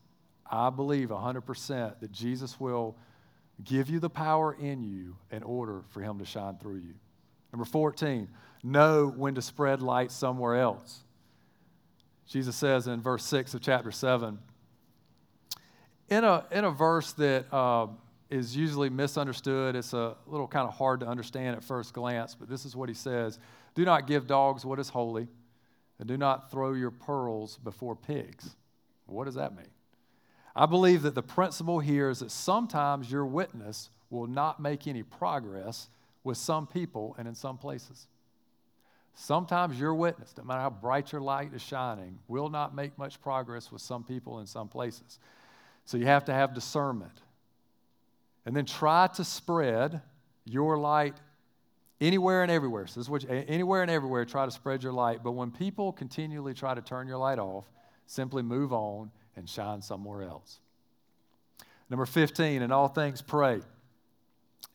[0.49, 2.95] I believe 100% that Jesus will
[3.63, 6.93] give you the power in you in order for Him to shine through you.
[7.51, 8.27] Number 14,
[8.63, 11.03] know when to spread light somewhere else.
[12.27, 14.39] Jesus says in verse 6 of chapter 7,
[16.09, 17.87] in a, in a verse that uh,
[18.29, 22.49] is usually misunderstood, it's a little kind of hard to understand at first glance, but
[22.49, 23.39] this is what he says
[23.75, 25.27] Do not give dogs what is holy,
[25.99, 28.55] and do not throw your pearls before pigs.
[29.05, 29.67] What does that mean?
[30.55, 35.03] I believe that the principle here is that sometimes your witness will not make any
[35.03, 35.89] progress
[36.23, 38.07] with some people and in some places.
[39.15, 43.21] Sometimes your witness, no matter how bright your light is shining, will not make much
[43.21, 45.19] progress with some people in some places.
[45.85, 47.21] So you have to have discernment.
[48.45, 50.01] And then try to spread
[50.45, 51.15] your light
[52.01, 52.87] anywhere and everywhere.
[52.87, 55.23] So this is what you, anywhere and everywhere, try to spread your light.
[55.23, 57.65] But when people continually try to turn your light off,
[58.07, 60.59] simply move on and shine somewhere else.
[61.89, 63.61] Number 15, in all things pray.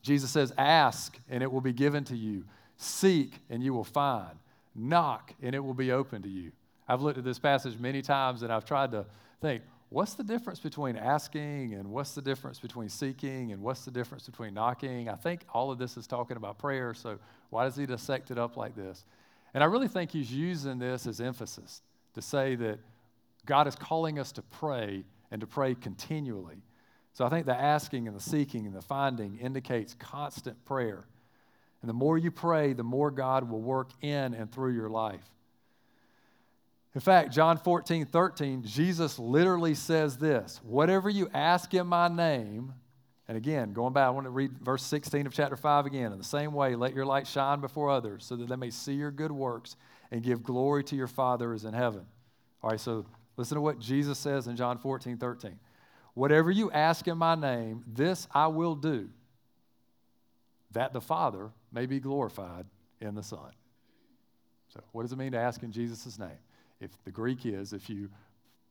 [0.01, 2.45] Jesus says, Ask and it will be given to you.
[2.81, 4.39] Seek and you will find.
[4.73, 6.53] Knock and it will be open to you.
[6.87, 9.05] I've looked at this passage many times and I've tried to
[9.41, 13.91] think, what's the difference between asking and what's the difference between seeking and what's the
[13.91, 15.09] difference between knocking?
[15.09, 17.19] I think all of this is talking about prayer, so
[17.49, 19.03] why does he dissect it up like this?
[19.53, 21.81] And I really think he's using this as emphasis
[22.13, 22.79] to say that
[23.45, 26.63] God is calling us to pray and to pray continually.
[27.11, 31.03] So I think the asking and the seeking and the finding indicates constant prayer.
[31.81, 35.23] And the more you pray, the more God will work in and through your life.
[36.95, 42.73] In fact, John 14, 13, Jesus literally says this Whatever you ask in my name,
[43.27, 46.11] and again, going back, I want to read verse 16 of chapter 5 again.
[46.11, 48.93] In the same way, let your light shine before others so that they may see
[48.93, 49.75] your good works
[50.11, 52.05] and give glory to your Father is in heaven.
[52.63, 53.05] All right, so
[53.37, 55.59] listen to what Jesus says in John 14, 13.
[56.15, 59.09] Whatever you ask in my name, this I will do,
[60.71, 62.65] that the Father may be glorified
[63.01, 63.51] in the Son.
[64.73, 66.39] So, what does it mean to ask in Jesus' name?
[66.79, 68.09] If the Greek is, if you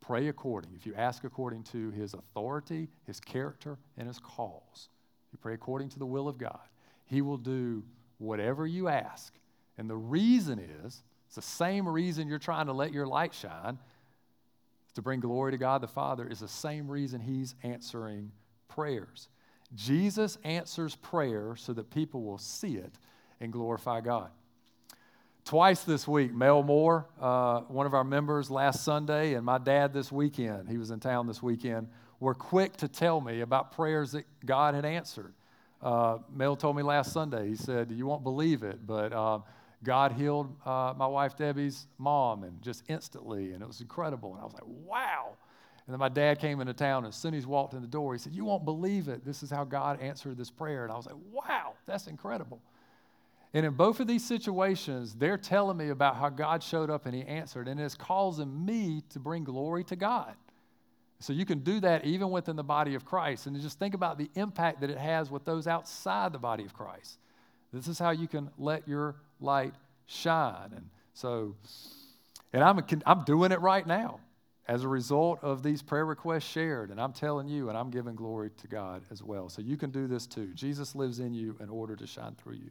[0.00, 4.88] pray according, if you ask according to his authority, his character, and his cause,
[5.32, 6.60] you pray according to the will of God,
[7.04, 7.82] he will do
[8.18, 9.34] whatever you ask.
[9.76, 13.78] And the reason is, it's the same reason you're trying to let your light shine,
[14.94, 18.32] to bring glory to God the Father, is the same reason he's answering
[18.68, 19.28] prayers.
[19.74, 22.92] Jesus answers prayer so that people will see it
[23.40, 24.30] and glorify God.
[25.44, 29.94] Twice this week, Mel Moore, uh, one of our members last Sunday, and my dad
[29.94, 31.88] this weekend, he was in town this weekend,
[32.20, 35.32] were quick to tell me about prayers that God had answered.
[35.80, 39.38] Uh, Mel told me last Sunday, he said, You won't believe it, but uh,
[39.84, 44.32] God healed uh, my wife Debbie's mom and just instantly, and it was incredible.
[44.32, 45.36] And I was like, Wow.
[45.88, 47.88] And then my dad came into town, and as soon as he walked in the
[47.88, 49.24] door, he said, You won't believe it.
[49.24, 50.84] This is how God answered this prayer.
[50.84, 52.60] And I was like, Wow, that's incredible.
[53.54, 57.14] And in both of these situations, they're telling me about how God showed up and
[57.14, 60.34] He answered, and it's causing me to bring glory to God.
[61.20, 63.46] So you can do that even within the body of Christ.
[63.46, 66.74] And just think about the impact that it has with those outside the body of
[66.74, 67.16] Christ.
[67.72, 69.72] This is how you can let your light
[70.04, 70.70] shine.
[70.76, 71.56] And so,
[72.52, 74.20] and I'm, I'm doing it right now
[74.68, 76.90] as a result of these prayer requests shared.
[76.90, 79.48] And I'm telling you, and I'm giving glory to God as well.
[79.48, 80.52] So you can do this too.
[80.54, 82.70] Jesus lives in you in order to shine through you.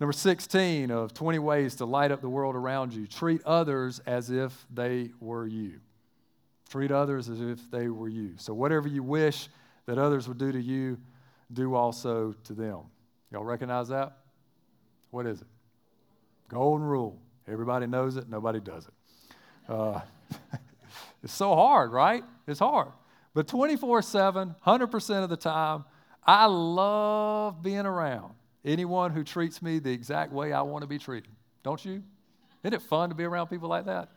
[0.00, 4.30] Number 16 of 20 ways to light up the world around you treat others as
[4.30, 5.78] if they were you.
[6.70, 8.32] Treat others as if they were you.
[8.36, 9.48] So, whatever you wish
[9.86, 10.98] that others would do to you,
[11.52, 12.78] do also to them.
[13.30, 14.16] Y'all recognize that?
[15.10, 15.46] What is it?
[16.48, 17.18] Golden rule.
[17.46, 18.94] Everybody knows it, nobody does it.
[19.68, 20.00] Uh,
[21.22, 22.24] it's so hard, right?
[22.46, 22.88] It's hard.
[23.34, 25.84] But 24 7, 100% of the time,
[26.24, 30.98] I love being around anyone who treats me the exact way I want to be
[30.98, 31.30] treated.
[31.62, 32.02] Don't you?
[32.62, 34.10] Isn't it fun to be around people like that?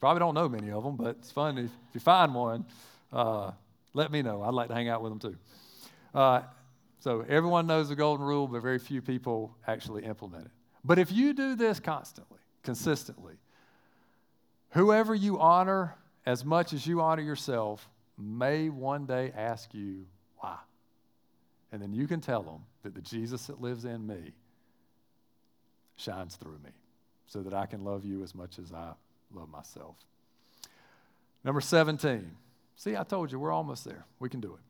[0.00, 2.64] Probably don't know many of them, but it's fun if, you find one.
[3.12, 3.52] Uh,
[3.94, 4.42] let me know.
[4.42, 5.36] I'd like to hang out with them too.
[6.14, 6.42] Uh,
[6.98, 10.50] so everyone knows the golden rule, but very few people actually implement it.
[10.84, 13.34] But if you do this constantly, consistently,
[14.72, 15.94] whoever you honor
[16.26, 20.06] as much as you honor yourself may one day ask you
[20.38, 20.56] why.
[21.70, 24.32] And then you can tell them that the Jesus that lives in me
[25.96, 26.70] shines through me
[27.26, 28.92] so that I can love you as much as I
[29.32, 29.96] love myself.
[31.44, 32.30] Number 17.
[32.76, 34.04] See, I told you, we're almost there.
[34.18, 34.60] We can do it.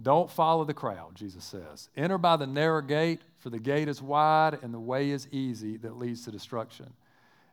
[0.00, 1.88] Don't follow the crowd, Jesus says.
[1.96, 5.76] Enter by the narrow gate, for the gate is wide and the way is easy
[5.78, 6.92] that leads to destruction.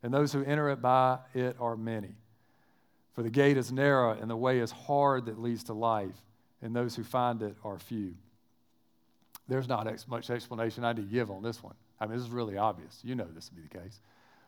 [0.05, 2.13] And those who enter it by it are many.
[3.13, 6.13] For the gate is narrow and the way is hard that leads to life,
[6.61, 8.13] and those who find it are few.
[9.47, 11.73] There's not ex- much explanation I need to give on this one.
[11.99, 12.99] I mean, this is really obvious.
[13.03, 13.99] You know this to be the case.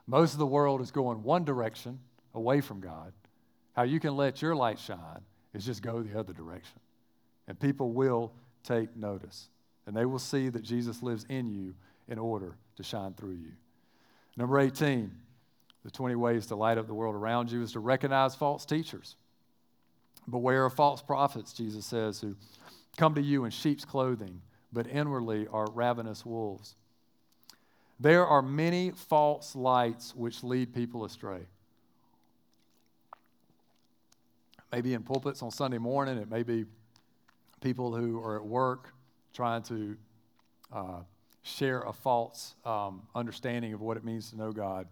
[0.05, 1.97] Most of the world is going one direction,
[2.35, 3.11] away from God.
[3.75, 5.21] How you can let your light shine
[5.55, 6.79] is just go the other direction.
[7.47, 8.31] And people will
[8.63, 9.49] take notice.
[9.87, 11.73] And they will see that Jesus lives in you
[12.07, 13.53] in order to shine through you.
[14.37, 15.09] Number 18,
[15.88, 19.15] the 20 ways to light up the world around you is to recognize false teachers.
[20.29, 22.35] Beware of false prophets, Jesus says, who
[22.97, 24.41] come to you in sheep's clothing,
[24.73, 26.75] but inwardly are ravenous wolves.
[28.01, 31.43] There are many false lights which lead people astray.
[34.73, 36.65] Maybe in pulpits on Sunday morning, it may be
[37.61, 38.93] people who are at work
[39.33, 39.95] trying to
[40.69, 40.99] uh,
[41.43, 44.85] share a false um, understanding of what it means to know God.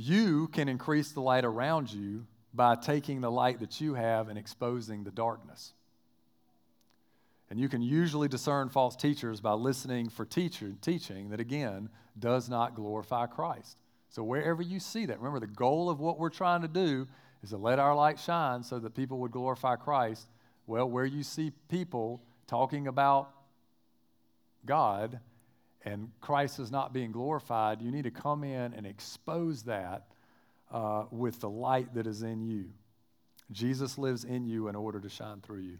[0.00, 2.24] You can increase the light around you
[2.54, 5.72] by taking the light that you have and exposing the darkness.
[7.50, 12.48] And you can usually discern false teachers by listening for teacher, teaching that, again, does
[12.48, 13.76] not glorify Christ.
[14.08, 17.08] So, wherever you see that, remember the goal of what we're trying to do
[17.42, 20.28] is to let our light shine so that people would glorify Christ.
[20.68, 23.30] Well, where you see people talking about
[24.64, 25.18] God
[25.84, 30.06] and Christ is not being glorified, you need to come in and expose that
[30.70, 32.66] uh, with the light that is in you.
[33.50, 35.78] Jesus lives in you in order to shine through you.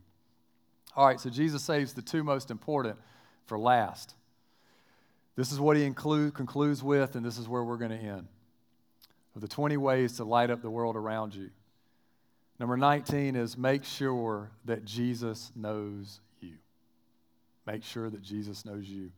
[0.96, 2.96] All right, so Jesus saves the two most important
[3.44, 4.14] for last.
[5.36, 8.26] This is what he include, concludes with, and this is where we're going to end.
[9.36, 11.50] Of the 20 ways to light up the world around you.
[12.58, 16.54] Number 19 is make sure that Jesus knows you.
[17.66, 19.12] Make sure that Jesus knows you.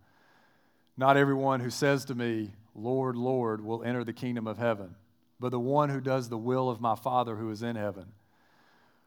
[1.00, 4.94] Not everyone who says to me, Lord, Lord, will enter the kingdom of heaven,
[5.40, 8.04] but the one who does the will of my Father who is in heaven.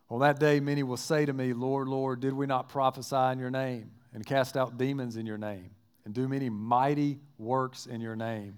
[0.09, 3.37] On that day, many will say to me, Lord, Lord, did we not prophesy in
[3.37, 5.69] your name and cast out demons in your name
[6.03, 8.57] and do many mighty works in your name?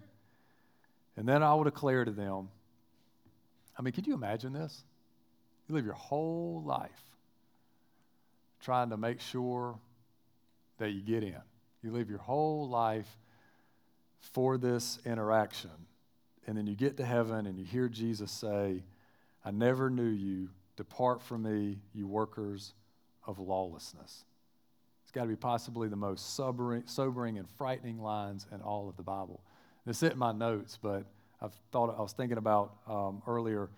[1.18, 2.48] And then I will declare to them,
[3.78, 4.82] I mean, can you imagine this?
[5.68, 7.04] You live your whole life
[8.62, 9.78] trying to make sure
[10.78, 11.36] that you get in.
[11.84, 13.10] You live your whole life
[14.34, 15.72] for this interaction.
[16.48, 18.84] And then you get to heaven and you hear Jesus say,
[19.44, 20.50] I never knew you.
[20.76, 22.74] Depart from me, you workers
[23.26, 24.26] of lawlessness.
[25.04, 28.98] It's got to be possibly the most sobering, sobering and frightening lines in all of
[28.98, 29.42] the Bible.
[29.88, 31.06] It's in my notes, but
[31.42, 33.70] I've thought I was thinking about um, earlier.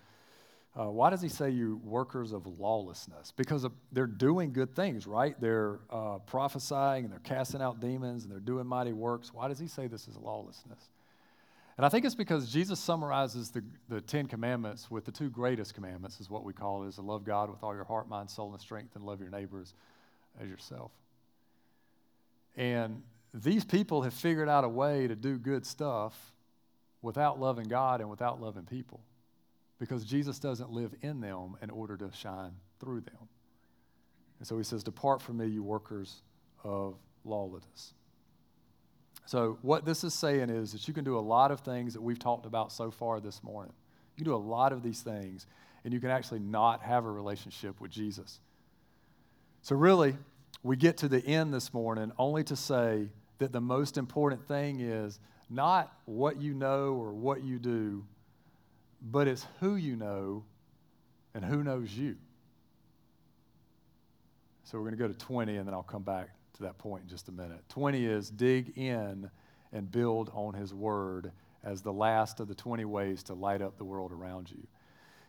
[0.78, 3.32] Uh, why does he say you workers of lawlessness?
[3.32, 5.34] Because of, they're doing good things, right?
[5.40, 9.34] They're uh, prophesying and they're casting out demons and they're doing mighty works.
[9.34, 10.78] Why does he say this is lawlessness?
[11.76, 15.74] And I think it's because Jesus summarizes the, the Ten Commandments with the two greatest
[15.74, 18.30] commandments, is what we call it, is to love God with all your heart, mind,
[18.30, 19.74] soul, and strength, and love your neighbors
[20.40, 20.92] as yourself.
[22.56, 23.02] And
[23.34, 26.14] these people have figured out a way to do good stuff
[27.02, 29.00] without loving God and without loving people
[29.78, 33.28] because Jesus doesn't live in them in order to shine through them.
[34.38, 36.22] And so he says, Depart from me, you workers
[36.64, 37.94] of lawlessness.
[39.26, 42.00] So, what this is saying is that you can do a lot of things that
[42.00, 43.74] we've talked about so far this morning.
[44.16, 45.46] You can do a lot of these things,
[45.84, 48.40] and you can actually not have a relationship with Jesus.
[49.60, 50.16] So, really,
[50.62, 53.08] we get to the end this morning only to say
[53.38, 55.20] that the most important thing is
[55.50, 58.04] not what you know or what you do,
[59.00, 60.44] but it's who you know
[61.34, 62.16] and who knows you.
[64.64, 67.04] So, we're going to go to 20, and then I'll come back to that point
[67.04, 67.62] in just a minute.
[67.70, 69.30] 20 is dig in
[69.72, 71.32] and build on his word
[71.64, 74.66] as the last of the 20 ways to light up the world around you.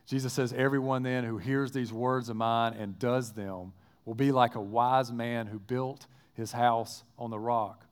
[0.06, 3.72] Jesus says, Everyone then who hears these words of mine and does them
[4.04, 7.84] will be like a wise man who built his house on the rock.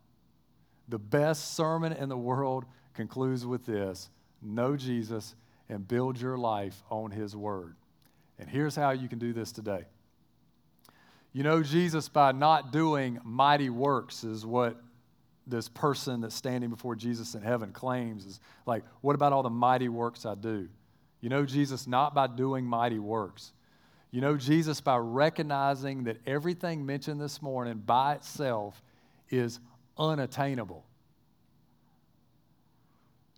[0.89, 2.65] The best sermon in the world
[2.95, 4.09] concludes with this
[4.43, 5.35] know Jesus
[5.69, 7.77] and build your life on His Word.
[8.39, 9.85] And here's how you can do this today.
[11.33, 14.81] You know, Jesus, by not doing mighty works, is what
[15.47, 19.51] this person that's standing before Jesus in heaven claims is like, what about all the
[19.51, 20.69] mighty works I do?
[21.21, 23.53] You know, Jesus, not by doing mighty works.
[24.11, 28.83] You know, Jesus, by recognizing that everything mentioned this morning by itself
[29.31, 29.61] is
[29.99, 30.85] unattainable.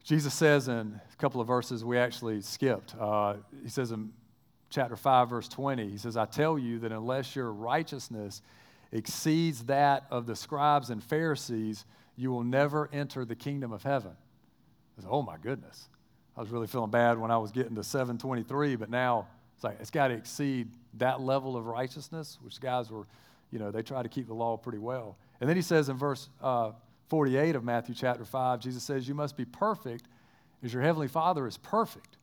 [0.05, 4.13] Jesus says in a couple of verses we actually skipped, uh, he says in
[4.71, 8.43] chapter 5, verse 20, he says, I tell you that unless your righteousness
[8.93, 11.85] exceeds that of the scribes and Pharisees,
[12.17, 14.13] you will never enter the kingdom of heaven.
[14.99, 15.89] I said, oh my goodness.
[16.37, 19.79] I was really feeling bad when I was getting to 723, but now it's like
[19.81, 23.07] it's got to exceed that level of righteousness, which guys were,
[23.51, 25.19] you know, they try to keep the law pretty well.
[25.41, 26.73] And then he says in verse uh,
[27.11, 30.07] 48 of Matthew chapter 5, Jesus says, You must be perfect
[30.63, 32.17] as your heavenly Father is perfect.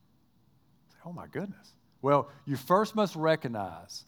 [0.90, 1.74] Say, oh my goodness.
[2.02, 4.06] Well, you first must recognize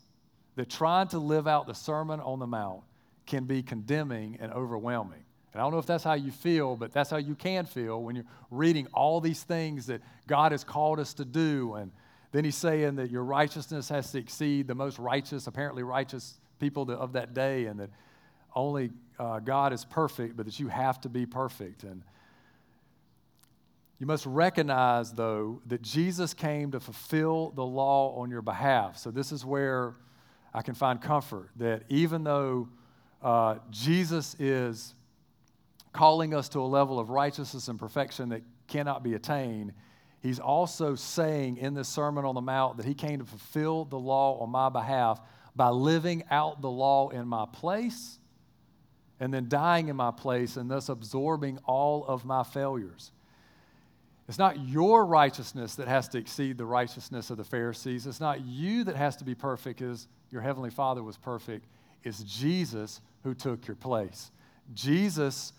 [0.55, 2.81] that trying to live out the Sermon on the Mount
[3.27, 5.23] can be condemning and overwhelming.
[5.53, 8.01] And I don't know if that's how you feel, but that's how you can feel
[8.01, 11.73] when you're reading all these things that God has called us to do.
[11.73, 11.91] And
[12.31, 16.89] then he's saying that your righteousness has to exceed the most righteous, apparently righteous people
[16.91, 17.89] of that day, and that
[18.55, 21.83] only uh, God is perfect, but that you have to be perfect.
[21.83, 22.03] And
[23.99, 28.97] you must recognize, though, that Jesus came to fulfill the law on your behalf.
[28.97, 29.95] So this is where
[30.53, 32.69] I can find comfort that even though
[33.21, 34.93] uh, Jesus is
[35.91, 39.73] calling us to a level of righteousness and perfection that cannot be attained,
[40.21, 43.99] he's also saying in this Sermon on the Mount that he came to fulfill the
[43.99, 45.19] law on my behalf
[45.57, 48.18] by living out the law in my place
[49.19, 53.11] and then dying in my place and thus absorbing all of my failures.
[54.27, 58.05] It's not your righteousness that has to exceed the righteousness of the Pharisees.
[58.05, 61.65] It's not you that has to be perfect as your heavenly Father was perfect.
[62.03, 64.29] It's Jesus who took your place.
[64.75, 65.51] Jesus'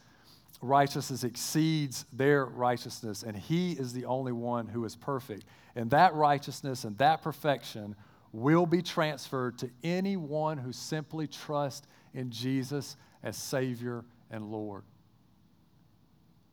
[0.63, 5.45] righteousness exceeds their righteousness, and He is the only one who is perfect.
[5.75, 7.97] And that righteousness and that perfection
[8.33, 14.83] will be transferred to anyone who simply trusts in Jesus as Savior and Lord.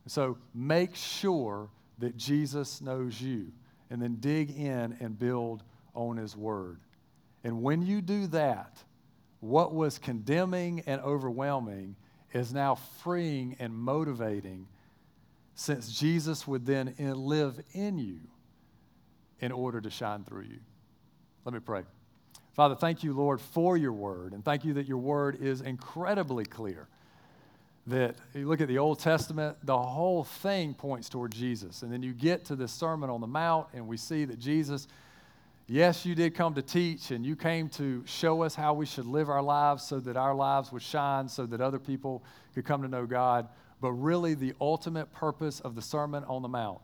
[0.07, 3.51] So make sure that Jesus knows you,
[3.89, 5.63] and then dig in and build
[5.93, 6.80] on His Word.
[7.43, 8.78] And when you do that,
[9.39, 11.95] what was condemning and overwhelming
[12.34, 14.68] is now freeing and motivating
[15.55, 18.20] since Jesus would then live in you
[19.39, 20.59] in order to shine through you.
[21.45, 21.84] Let me pray.
[22.58, 26.43] Father, thank you, Lord, for your word, and thank you that your word is incredibly
[26.43, 26.88] clear.
[27.86, 31.84] That you look at the Old Testament, the whole thing points toward Jesus.
[31.84, 34.88] And then you get to this Sermon on the Mount, and we see that Jesus,
[35.68, 39.05] yes, you did come to teach, and you came to show us how we should
[39.05, 42.24] live our lives so that our lives would shine, so that other people
[42.55, 43.47] could come to know God.
[43.82, 46.80] But really, the ultimate purpose of the Sermon on the Mount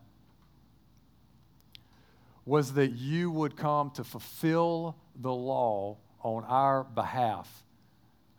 [2.46, 7.64] was that you would come to fulfill the law on our behalf.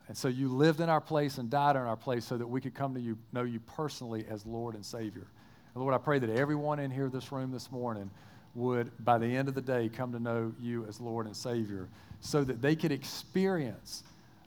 [0.08, 2.60] And so you lived in our place and died in our place so that we
[2.60, 5.26] could come to you, know you personally as Lord and Savior.
[5.74, 8.10] And Lord, I pray that everyone in here this room this morning
[8.54, 11.88] would, by the end of the day, come to know you as Lord and Savior
[12.20, 14.04] so that they could experience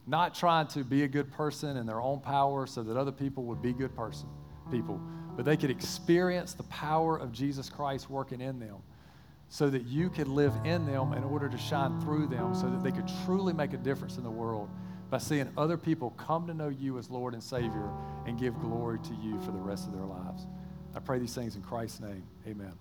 [0.08, 3.44] not trying to be a good person in their own power so that other people
[3.44, 4.28] would be good person
[4.72, 5.02] people,
[5.36, 8.78] but they could experience the power of Jesus Christ working in them
[9.50, 12.84] so that you could live in them in order to shine through them so that
[12.84, 14.70] they could truly make a difference in the world
[15.10, 17.92] by seeing other people come to know you as Lord and Savior
[18.28, 20.46] and give glory to you for the rest of their lives.
[20.96, 22.24] I pray these things in Christ's name.
[22.48, 22.74] Amen.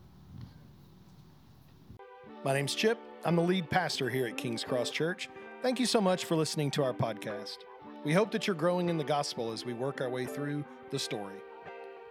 [2.45, 2.99] My name's Chip.
[3.25, 5.31] I'm the lead pastor here at King's Cross Church.
[5.62, 7.59] Thank you so much for listening to our podcast.
[8.05, 10.99] We hope that you're growing in the gospel as we work our way through the
[10.99, 11.35] story.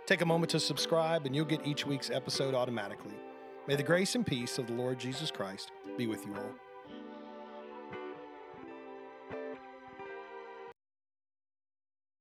[0.06, 3.14] Take a moment to subscribe, and you'll get each week's episode automatically.
[3.68, 6.67] May the grace and peace of the Lord Jesus Christ be with you all.